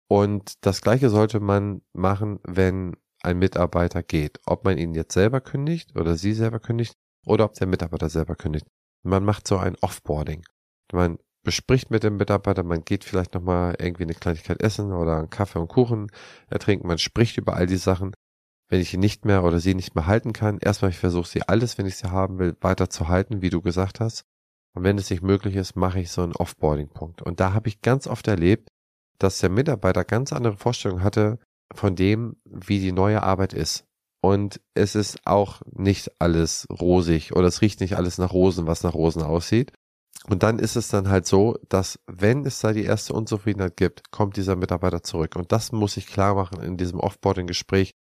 Und 0.07 0.65
das 0.65 0.81
gleiche 0.81 1.09
sollte 1.09 1.39
man 1.39 1.81
machen, 1.93 2.39
wenn 2.43 2.95
ein 3.23 3.39
Mitarbeiter 3.39 4.03
geht. 4.03 4.39
Ob 4.45 4.65
man 4.65 4.77
ihn 4.77 4.93
jetzt 4.93 5.13
selber 5.13 5.41
kündigt 5.41 5.95
oder 5.95 6.17
sie 6.17 6.33
selber 6.33 6.59
kündigt 6.59 6.93
oder 7.25 7.45
ob 7.45 7.53
der 7.53 7.67
Mitarbeiter 7.67 8.09
selber 8.09 8.35
kündigt. 8.35 8.67
Man 9.03 9.23
macht 9.23 9.47
so 9.47 9.57
ein 9.57 9.75
Offboarding. 9.81 10.43
Man 10.91 11.17
bespricht 11.43 11.91
mit 11.91 12.03
dem 12.03 12.17
Mitarbeiter, 12.17 12.63
man 12.63 12.83
geht 12.83 13.03
vielleicht 13.03 13.33
nochmal 13.33 13.75
irgendwie 13.79 14.03
eine 14.03 14.13
Kleinigkeit 14.13 14.61
essen 14.61 14.93
oder 14.93 15.17
einen 15.17 15.29
Kaffee 15.29 15.59
und 15.59 15.67
Kuchen 15.67 16.11
ertrinken, 16.49 16.87
man 16.87 16.97
spricht 16.97 17.37
über 17.37 17.55
all 17.55 17.67
die 17.67 17.77
Sachen. 17.77 18.13
Wenn 18.69 18.81
ich 18.81 18.93
ihn 18.93 19.01
nicht 19.01 19.25
mehr 19.25 19.43
oder 19.43 19.59
sie 19.59 19.75
nicht 19.75 19.93
mehr 19.93 20.07
halten 20.07 20.33
kann, 20.33 20.57
erstmal 20.59 20.91
ich 20.91 20.97
versuche 20.97 21.27
sie 21.27 21.43
alles, 21.43 21.77
wenn 21.77 21.85
ich 21.85 21.97
sie 21.97 22.09
haben 22.09 22.39
will, 22.39 22.55
weiter 22.61 22.89
zu 22.89 23.07
halten, 23.07 23.41
wie 23.41 23.49
du 23.49 23.61
gesagt 23.61 23.99
hast. 23.99 24.23
Und 24.75 24.83
wenn 24.83 24.97
es 24.97 25.09
nicht 25.09 25.21
möglich 25.21 25.55
ist, 25.55 25.75
mache 25.75 25.99
ich 25.99 26.11
so 26.11 26.23
einen 26.23 26.35
Offboarding-Punkt. 26.35 27.21
Und 27.21 27.39
da 27.39 27.53
habe 27.53 27.67
ich 27.67 27.81
ganz 27.81 28.07
oft 28.07 28.27
erlebt, 28.27 28.69
dass 29.19 29.39
der 29.39 29.49
Mitarbeiter 29.49 30.03
ganz 30.03 30.33
andere 30.33 30.57
Vorstellungen 30.57 31.03
hatte 31.03 31.39
von 31.73 31.95
dem, 31.95 32.37
wie 32.45 32.79
die 32.79 32.91
neue 32.91 33.21
Arbeit 33.21 33.53
ist. 33.53 33.85
Und 34.21 34.61
es 34.73 34.95
ist 34.95 35.19
auch 35.25 35.61
nicht 35.69 36.09
alles 36.19 36.65
rosig 36.71 37.35
oder 37.35 37.47
es 37.47 37.61
riecht 37.61 37.81
nicht 37.81 37.97
alles 37.97 38.17
nach 38.17 38.31
Rosen, 38.31 38.67
was 38.67 38.83
nach 38.83 38.93
Rosen 38.93 39.21
aussieht. 39.21 39.73
Und 40.27 40.43
dann 40.43 40.59
ist 40.59 40.75
es 40.75 40.87
dann 40.87 41.09
halt 41.09 41.25
so, 41.25 41.57
dass 41.67 41.99
wenn 42.07 42.45
es 42.45 42.59
da 42.59 42.71
die 42.71 42.85
erste 42.85 43.13
Unzufriedenheit 43.13 43.75
gibt, 43.75 44.11
kommt 44.11 44.37
dieser 44.37 44.55
Mitarbeiter 44.55 45.03
zurück. 45.03 45.35
Und 45.35 45.51
das 45.51 45.71
muss 45.71 45.97
ich 45.97 46.07
klar 46.07 46.35
machen 46.35 46.61
in 46.61 46.77
diesem 46.77 46.99
Offboarding-Gespräch, 46.99 47.93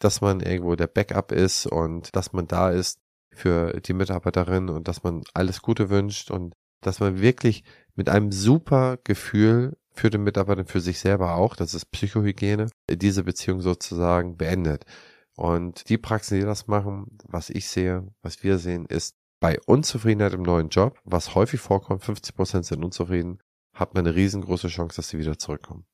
dass 0.00 0.20
man 0.20 0.40
irgendwo 0.40 0.74
der 0.74 0.88
Backup 0.88 1.32
ist 1.32 1.66
und 1.66 2.14
dass 2.16 2.32
man 2.32 2.48
da 2.48 2.70
ist 2.70 3.00
für 3.32 3.80
die 3.80 3.92
Mitarbeiterin 3.92 4.68
und 4.68 4.88
dass 4.88 5.02
man 5.04 5.22
alles 5.34 5.62
Gute 5.62 5.90
wünscht 5.90 6.30
und 6.30 6.54
dass 6.80 7.00
man 7.00 7.20
wirklich 7.20 7.64
mit 7.94 8.08
einem 8.08 8.32
super 8.32 8.98
Gefühl 9.04 9.76
für 9.92 10.10
den 10.10 10.22
Mitarbeiter, 10.22 10.64
für 10.64 10.80
sich 10.80 10.98
selber 11.00 11.34
auch, 11.34 11.56
das 11.56 11.74
ist 11.74 11.90
Psychohygiene, 11.90 12.68
diese 12.88 13.24
Beziehung 13.24 13.60
sozusagen 13.60 14.36
beendet. 14.36 14.84
Und 15.36 15.88
die 15.88 15.98
Praxen, 15.98 16.38
die 16.38 16.44
das 16.44 16.66
machen, 16.66 17.18
was 17.24 17.50
ich 17.50 17.68
sehe, 17.68 18.08
was 18.22 18.42
wir 18.42 18.58
sehen, 18.58 18.86
ist 18.86 19.16
bei 19.40 19.58
Unzufriedenheit 19.66 20.32
im 20.32 20.42
neuen 20.42 20.68
Job, 20.68 20.98
was 21.04 21.34
häufig 21.34 21.60
vorkommt, 21.60 22.02
50 22.02 22.34
Prozent 22.34 22.66
sind 22.66 22.84
unzufrieden, 22.84 23.40
hat 23.74 23.94
man 23.94 24.06
eine 24.06 24.16
riesengroße 24.16 24.68
Chance, 24.68 24.96
dass 24.96 25.08
sie 25.08 25.18
wieder 25.18 25.38
zurückkommen. 25.38 25.86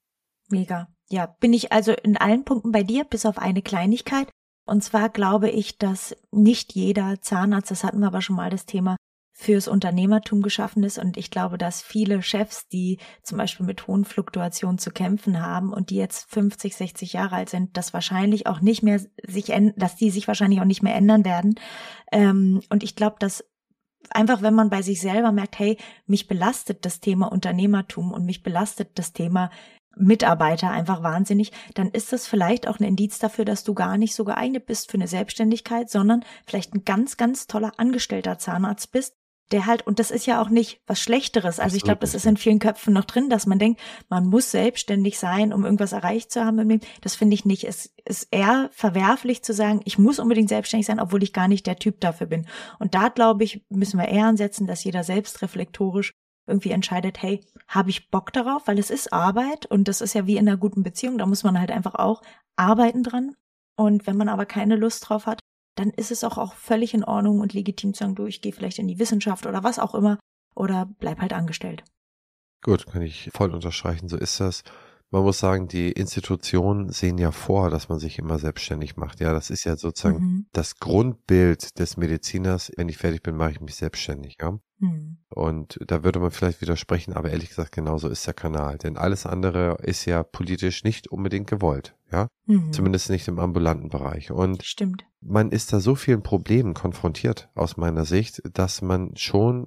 Mega. 0.48 0.88
Ja, 1.10 1.26
bin 1.26 1.52
ich 1.52 1.72
also 1.72 1.92
in 1.92 2.16
allen 2.16 2.44
Punkten 2.44 2.72
bei 2.72 2.82
dir, 2.82 3.04
bis 3.04 3.26
auf 3.26 3.38
eine 3.38 3.62
Kleinigkeit. 3.62 4.30
Und 4.66 4.82
zwar 4.82 5.10
glaube 5.10 5.50
ich, 5.50 5.76
dass 5.76 6.16
nicht 6.30 6.74
jeder 6.74 7.20
Zahnarzt, 7.20 7.70
das 7.70 7.84
hatten 7.84 8.00
wir 8.00 8.06
aber 8.06 8.22
schon 8.22 8.36
mal 8.36 8.50
das 8.50 8.64
Thema, 8.64 8.96
fürs 9.36 9.66
Unternehmertum 9.66 10.42
geschaffen 10.42 10.84
ist. 10.84 10.96
Und 10.96 11.16
ich 11.16 11.30
glaube, 11.30 11.58
dass 11.58 11.82
viele 11.82 12.22
Chefs, 12.22 12.68
die 12.68 12.98
zum 13.22 13.36
Beispiel 13.36 13.66
mit 13.66 13.86
hohen 13.88 14.04
Fluktuationen 14.04 14.78
zu 14.78 14.92
kämpfen 14.92 15.44
haben 15.44 15.72
und 15.72 15.90
die 15.90 15.96
jetzt 15.96 16.30
50, 16.30 16.76
60 16.76 17.12
Jahre 17.12 17.34
alt 17.34 17.50
sind, 17.50 17.76
das 17.76 17.92
wahrscheinlich 17.92 18.46
auch 18.46 18.60
nicht 18.60 18.84
mehr 18.84 19.00
sich, 19.26 19.52
dass 19.76 19.96
die 19.96 20.10
sich 20.10 20.28
wahrscheinlich 20.28 20.60
auch 20.60 20.64
nicht 20.64 20.82
mehr 20.82 20.94
ändern 20.94 21.24
werden. 21.24 21.56
Ähm, 22.12 22.62
und 22.70 22.84
ich 22.84 22.94
glaube, 22.94 23.16
dass 23.18 23.44
einfach, 24.10 24.40
wenn 24.40 24.54
man 24.54 24.70
bei 24.70 24.82
sich 24.82 25.00
selber 25.00 25.32
merkt, 25.32 25.58
hey, 25.58 25.78
mich 26.06 26.28
belastet 26.28 26.84
das 26.84 27.00
Thema 27.00 27.26
Unternehmertum 27.26 28.12
und 28.12 28.24
mich 28.24 28.44
belastet 28.44 28.98
das 28.98 29.12
Thema 29.12 29.50
Mitarbeiter 29.96 30.70
einfach 30.70 31.02
wahnsinnig, 31.02 31.52
dann 31.74 31.88
ist 31.88 32.12
das 32.12 32.26
vielleicht 32.26 32.68
auch 32.68 32.78
ein 32.78 32.84
Indiz 32.84 33.18
dafür, 33.18 33.44
dass 33.44 33.64
du 33.64 33.74
gar 33.74 33.96
nicht 33.96 34.14
so 34.14 34.24
geeignet 34.24 34.66
bist 34.66 34.90
für 34.90 34.96
eine 34.96 35.08
Selbstständigkeit, 35.08 35.90
sondern 35.90 36.24
vielleicht 36.46 36.74
ein 36.74 36.84
ganz, 36.84 37.16
ganz 37.16 37.46
toller 37.46 37.72
angestellter 37.78 38.38
Zahnarzt 38.38 38.92
bist, 38.92 39.16
der 39.52 39.66
halt, 39.66 39.86
und 39.86 39.98
das 39.98 40.10
ist 40.10 40.26
ja 40.26 40.40
auch 40.40 40.48
nicht 40.48 40.80
was 40.86 41.00
Schlechteres. 41.00 41.60
Also 41.60 41.76
ich 41.76 41.82
glaube, 41.82 42.00
das 42.00 42.14
ist 42.14 42.26
in 42.26 42.36
vielen 42.36 42.58
Köpfen 42.58 42.94
noch 42.94 43.04
drin, 43.04 43.28
dass 43.28 43.46
man 43.46 43.58
denkt, 43.58 43.80
man 44.08 44.26
muss 44.26 44.50
selbstständig 44.50 45.18
sein, 45.18 45.52
um 45.52 45.64
irgendwas 45.64 45.92
erreicht 45.92 46.32
zu 46.32 46.44
haben 46.44 46.58
im 46.58 46.68
Leben. 46.68 46.86
Das 47.02 47.14
finde 47.14 47.34
ich 47.34 47.44
nicht. 47.44 47.64
Es 47.64 47.94
ist 48.04 48.28
eher 48.30 48.70
verwerflich 48.72 49.42
zu 49.42 49.52
sagen, 49.52 49.80
ich 49.84 49.98
muss 49.98 50.18
unbedingt 50.18 50.48
selbstständig 50.48 50.86
sein, 50.86 51.00
obwohl 51.00 51.22
ich 51.22 51.32
gar 51.32 51.48
nicht 51.48 51.66
der 51.66 51.76
Typ 51.76 52.00
dafür 52.00 52.26
bin. 52.26 52.46
Und 52.78 52.94
da, 52.94 53.08
glaube 53.08 53.44
ich, 53.44 53.64
müssen 53.68 53.98
wir 53.98 54.08
eher 54.08 54.26
ansetzen, 54.26 54.66
dass 54.66 54.84
jeder 54.84 55.04
selbst 55.04 55.42
reflektorisch 55.42 56.14
irgendwie 56.46 56.70
entscheidet, 56.70 57.22
hey, 57.22 57.40
habe 57.68 57.90
ich 57.90 58.10
Bock 58.10 58.32
darauf, 58.32 58.66
weil 58.66 58.78
es 58.78 58.90
ist 58.90 59.12
Arbeit 59.12 59.66
und 59.66 59.88
das 59.88 60.00
ist 60.00 60.14
ja 60.14 60.26
wie 60.26 60.36
in 60.36 60.46
einer 60.46 60.58
guten 60.58 60.82
Beziehung, 60.82 61.16
da 61.16 61.26
muss 61.26 61.42
man 61.42 61.58
halt 61.58 61.70
einfach 61.70 61.94
auch 61.94 62.22
arbeiten 62.56 63.02
dran. 63.02 63.34
Und 63.76 64.06
wenn 64.06 64.16
man 64.16 64.28
aber 64.28 64.46
keine 64.46 64.76
Lust 64.76 65.08
drauf 65.08 65.26
hat, 65.26 65.40
dann 65.74 65.90
ist 65.90 66.10
es 66.10 66.24
auch, 66.24 66.38
auch 66.38 66.54
völlig 66.54 66.94
in 66.94 67.04
Ordnung 67.04 67.40
und 67.40 67.52
legitim 67.52 67.94
zu 67.94 68.00
sagen, 68.00 68.14
du, 68.14 68.26
ich 68.26 68.40
gehe 68.40 68.52
vielleicht 68.52 68.78
in 68.78 68.88
die 68.88 68.98
Wissenschaft 68.98 69.46
oder 69.46 69.64
was 69.64 69.78
auch 69.78 69.94
immer 69.94 70.18
oder 70.54 70.88
bleib 70.98 71.20
halt 71.20 71.32
angestellt. 71.32 71.84
Gut, 72.62 72.86
kann 72.86 73.02
ich 73.02 73.30
voll 73.32 73.52
unterstreichen, 73.52 74.08
so 74.08 74.16
ist 74.16 74.40
das. 74.40 74.62
Man 75.10 75.22
muss 75.22 75.38
sagen, 75.38 75.68
die 75.68 75.92
Institutionen 75.92 76.90
sehen 76.90 77.18
ja 77.18 77.30
vor, 77.30 77.70
dass 77.70 77.88
man 77.88 78.00
sich 78.00 78.18
immer 78.18 78.38
selbstständig 78.38 78.96
macht. 78.96 79.20
Ja, 79.20 79.32
das 79.32 79.50
ist 79.50 79.62
ja 79.62 79.76
sozusagen 79.76 80.18
mhm. 80.18 80.46
das 80.52 80.80
Grundbild 80.80 81.78
des 81.78 81.96
Mediziners. 81.96 82.72
Wenn 82.76 82.88
ich 82.88 82.96
fertig 82.96 83.22
bin, 83.22 83.36
mache 83.36 83.52
ich 83.52 83.60
mich 83.60 83.76
selbstständig. 83.76 84.38
Ja. 84.40 84.58
Mhm. 84.84 85.18
Und 85.30 85.78
da 85.86 86.04
würde 86.04 86.20
man 86.20 86.30
vielleicht 86.30 86.60
widersprechen, 86.60 87.14
aber 87.14 87.30
ehrlich 87.30 87.48
gesagt, 87.48 87.72
genauso 87.72 88.08
ist 88.08 88.26
der 88.26 88.34
Kanal. 88.34 88.78
Denn 88.78 88.96
alles 88.96 89.26
andere 89.26 89.78
ist 89.82 90.04
ja 90.04 90.22
politisch 90.22 90.84
nicht 90.84 91.08
unbedingt 91.08 91.48
gewollt. 91.48 91.96
Ja, 92.12 92.28
mhm. 92.46 92.72
zumindest 92.72 93.10
nicht 93.10 93.26
im 93.26 93.38
ambulanten 93.38 93.88
Bereich. 93.88 94.30
Und 94.30 94.62
Stimmt. 94.62 95.04
man 95.20 95.50
ist 95.50 95.72
da 95.72 95.80
so 95.80 95.94
vielen 95.94 96.22
Problemen 96.22 96.74
konfrontiert 96.74 97.48
aus 97.54 97.76
meiner 97.76 98.04
Sicht, 98.04 98.42
dass 98.52 98.82
man 98.82 99.16
schon 99.16 99.66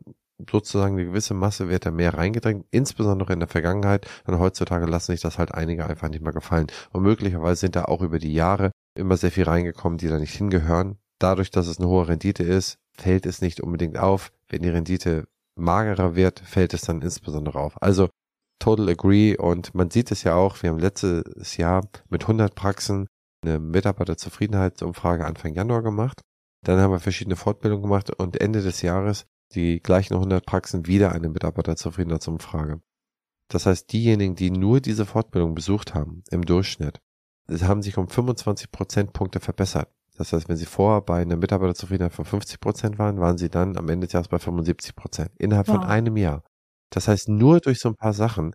sozusagen 0.51 0.93
eine 0.93 1.05
gewisse 1.05 1.33
Masse 1.33 1.67
wird 1.67 1.85
da 1.85 1.91
mehr 1.91 2.13
reingedrängt, 2.13 2.65
insbesondere 2.71 3.33
in 3.33 3.39
der 3.39 3.49
Vergangenheit. 3.49 4.07
Und 4.25 4.39
heutzutage 4.39 4.85
lassen 4.85 5.11
sich 5.11 5.21
das 5.21 5.37
halt 5.37 5.53
einige 5.53 5.87
einfach 5.87 6.09
nicht 6.09 6.23
mehr 6.23 6.33
gefallen. 6.33 6.67
Und 6.91 7.03
möglicherweise 7.03 7.61
sind 7.61 7.75
da 7.75 7.85
auch 7.85 8.01
über 8.01 8.19
die 8.19 8.33
Jahre 8.33 8.71
immer 8.95 9.17
sehr 9.17 9.31
viel 9.31 9.45
reingekommen, 9.45 9.97
die 9.97 10.07
da 10.07 10.19
nicht 10.19 10.35
hingehören. 10.35 10.97
Dadurch, 11.19 11.49
dass 11.49 11.67
es 11.67 11.79
eine 11.79 11.87
hohe 11.87 12.07
Rendite 12.07 12.43
ist, 12.43 12.77
fällt 12.99 13.25
es 13.25 13.41
nicht 13.41 13.61
unbedingt 13.61 13.97
auf. 13.97 14.31
Wenn 14.49 14.61
die 14.61 14.69
Rendite 14.69 15.27
magerer 15.55 16.15
wird, 16.15 16.39
fällt 16.39 16.73
es 16.73 16.81
dann 16.81 17.01
insbesondere 17.01 17.59
auf. 17.59 17.81
Also 17.81 18.09
total 18.59 18.89
agree 18.89 19.37
und 19.37 19.75
man 19.75 19.91
sieht 19.91 20.11
es 20.11 20.23
ja 20.23 20.35
auch, 20.35 20.61
wir 20.61 20.69
haben 20.69 20.79
letztes 20.79 21.57
Jahr 21.57 21.87
mit 22.09 22.23
100 22.23 22.55
Praxen 22.55 23.07
eine 23.43 23.59
Mitarbeiterzufriedenheitsumfrage 23.59 25.25
Anfang 25.25 25.53
Januar 25.53 25.83
gemacht. 25.83 26.21
Dann 26.65 26.79
haben 26.79 26.91
wir 26.91 26.99
verschiedene 26.99 27.35
Fortbildungen 27.35 27.83
gemacht 27.83 28.09
und 28.19 28.41
Ende 28.41 28.61
des 28.61 28.81
Jahres 28.81 29.25
die 29.53 29.79
gleichen 29.79 30.15
100 30.15 30.45
Praxen 30.45 30.87
wieder 30.87 31.11
eine 31.11 31.29
Mitarbeiterzufriedenheitsumfrage. 31.29 32.81
Das 33.49 33.65
heißt, 33.65 33.91
diejenigen, 33.93 34.35
die 34.35 34.51
nur 34.51 34.81
diese 34.81 35.05
Fortbildung 35.05 35.55
besucht 35.55 35.93
haben, 35.93 36.23
im 36.31 36.43
Durchschnitt, 36.43 36.99
haben 37.49 37.81
sich 37.81 37.97
um 37.97 38.09
25 38.09 38.71
Prozentpunkte 38.71 39.39
verbessert. 39.39 39.89
Das 40.17 40.33
heißt, 40.33 40.49
wenn 40.49 40.57
sie 40.57 40.65
vorher 40.65 41.01
bei 41.01 41.21
einer 41.21 41.37
Mitarbeiterzufriedenheit 41.37 42.13
von 42.13 42.25
50 42.25 42.59
Prozent 42.59 42.99
waren, 42.99 43.19
waren 43.19 43.37
sie 43.37 43.49
dann 43.49 43.77
am 43.77 43.87
Ende 43.87 44.07
des 44.07 44.13
Jahres 44.13 44.27
bei 44.27 44.39
75 44.39 44.95
Prozent. 44.95 45.31
Innerhalb 45.37 45.67
wow. 45.67 45.77
von 45.77 45.85
einem 45.85 46.17
Jahr. 46.17 46.43
Das 46.89 47.07
heißt, 47.07 47.29
nur 47.29 47.59
durch 47.59 47.79
so 47.79 47.89
ein 47.89 47.95
paar 47.95 48.13
Sachen, 48.13 48.53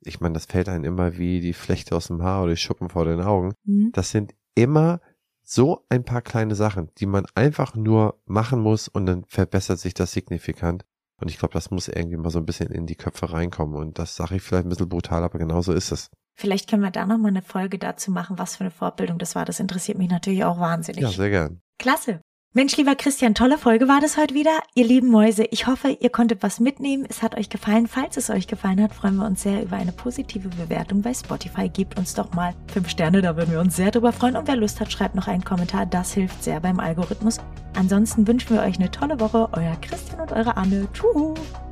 ich 0.00 0.20
meine, 0.20 0.34
das 0.34 0.46
fällt 0.46 0.68
einem 0.68 0.84
immer 0.84 1.18
wie 1.18 1.40
die 1.40 1.52
Flechte 1.52 1.94
aus 1.94 2.08
dem 2.08 2.22
Haar 2.22 2.42
oder 2.42 2.52
die 2.52 2.60
Schuppen 2.60 2.88
vor 2.88 3.04
den 3.04 3.20
Augen. 3.20 3.52
Mhm. 3.64 3.90
Das 3.92 4.10
sind 4.10 4.34
immer 4.54 5.00
so 5.42 5.84
ein 5.90 6.04
paar 6.04 6.22
kleine 6.22 6.54
Sachen, 6.54 6.90
die 6.98 7.06
man 7.06 7.26
einfach 7.34 7.74
nur 7.74 8.18
machen 8.24 8.60
muss 8.60 8.88
und 8.88 9.04
dann 9.06 9.24
verbessert 9.26 9.78
sich 9.78 9.92
das 9.92 10.12
signifikant. 10.12 10.84
Und 11.20 11.30
ich 11.30 11.38
glaube, 11.38 11.52
das 11.52 11.70
muss 11.70 11.88
irgendwie 11.88 12.16
mal 12.16 12.30
so 12.30 12.38
ein 12.38 12.46
bisschen 12.46 12.70
in 12.70 12.86
die 12.86 12.96
Köpfe 12.96 13.30
reinkommen. 13.30 13.76
Und 13.76 13.98
das 13.98 14.16
sage 14.16 14.36
ich 14.36 14.42
vielleicht 14.42 14.66
ein 14.66 14.70
bisschen 14.70 14.88
brutal, 14.88 15.22
aber 15.22 15.38
genau 15.38 15.60
so 15.60 15.72
ist 15.72 15.92
es. 15.92 16.10
Vielleicht 16.34 16.68
können 16.68 16.82
wir 16.82 16.90
da 16.90 17.06
nochmal 17.06 17.30
eine 17.30 17.42
Folge 17.42 17.78
dazu 17.78 18.10
machen, 18.10 18.38
was 18.38 18.56
für 18.56 18.62
eine 18.62 18.70
Fortbildung 18.70 19.18
das 19.18 19.34
war. 19.34 19.44
Das 19.44 19.60
interessiert 19.60 19.98
mich 19.98 20.10
natürlich 20.10 20.44
auch 20.44 20.58
wahnsinnig. 20.58 21.02
Ja, 21.02 21.10
sehr 21.10 21.30
gern. 21.30 21.60
Klasse. 21.78 22.20
Mensch, 22.56 22.76
lieber 22.76 22.94
Christian, 22.94 23.34
tolle 23.34 23.58
Folge 23.58 23.88
war 23.88 24.00
das 24.00 24.16
heute 24.16 24.32
wieder. 24.32 24.52
Ihr 24.76 24.84
lieben 24.84 25.08
Mäuse, 25.08 25.42
ich 25.50 25.66
hoffe, 25.66 25.88
ihr 25.88 26.10
konntet 26.10 26.44
was 26.44 26.60
mitnehmen. 26.60 27.04
Es 27.08 27.20
hat 27.20 27.36
euch 27.36 27.48
gefallen. 27.48 27.88
Falls 27.88 28.16
es 28.16 28.30
euch 28.30 28.46
gefallen 28.46 28.80
hat, 28.80 28.94
freuen 28.94 29.16
wir 29.16 29.26
uns 29.26 29.42
sehr 29.42 29.64
über 29.64 29.74
eine 29.74 29.90
positive 29.90 30.48
Bewertung 30.50 31.02
bei 31.02 31.12
Spotify. 31.12 31.68
Gebt 31.68 31.98
uns 31.98 32.14
doch 32.14 32.32
mal 32.32 32.54
fünf 32.68 32.88
Sterne, 32.88 33.22
da 33.22 33.36
würden 33.36 33.50
wir 33.50 33.58
uns 33.58 33.74
sehr 33.74 33.90
drüber 33.90 34.12
freuen. 34.12 34.36
Und 34.36 34.46
wer 34.46 34.54
Lust 34.54 34.80
hat, 34.80 34.92
schreibt 34.92 35.16
noch 35.16 35.26
einen 35.26 35.42
Kommentar. 35.42 35.84
Das 35.84 36.12
hilft 36.14 36.44
sehr 36.44 36.60
beim 36.60 36.78
Algorithmus. 36.78 37.38
Ansonsten 37.76 38.24
wünschen 38.28 38.54
wir 38.54 38.62
euch 38.62 38.78
eine 38.78 38.92
tolle 38.92 39.18
Woche. 39.18 39.48
Euer 39.50 39.74
Christian 39.80 40.20
und 40.20 40.30
eure 40.30 40.56
Anne. 40.56 40.86
Tschüss. 40.92 41.63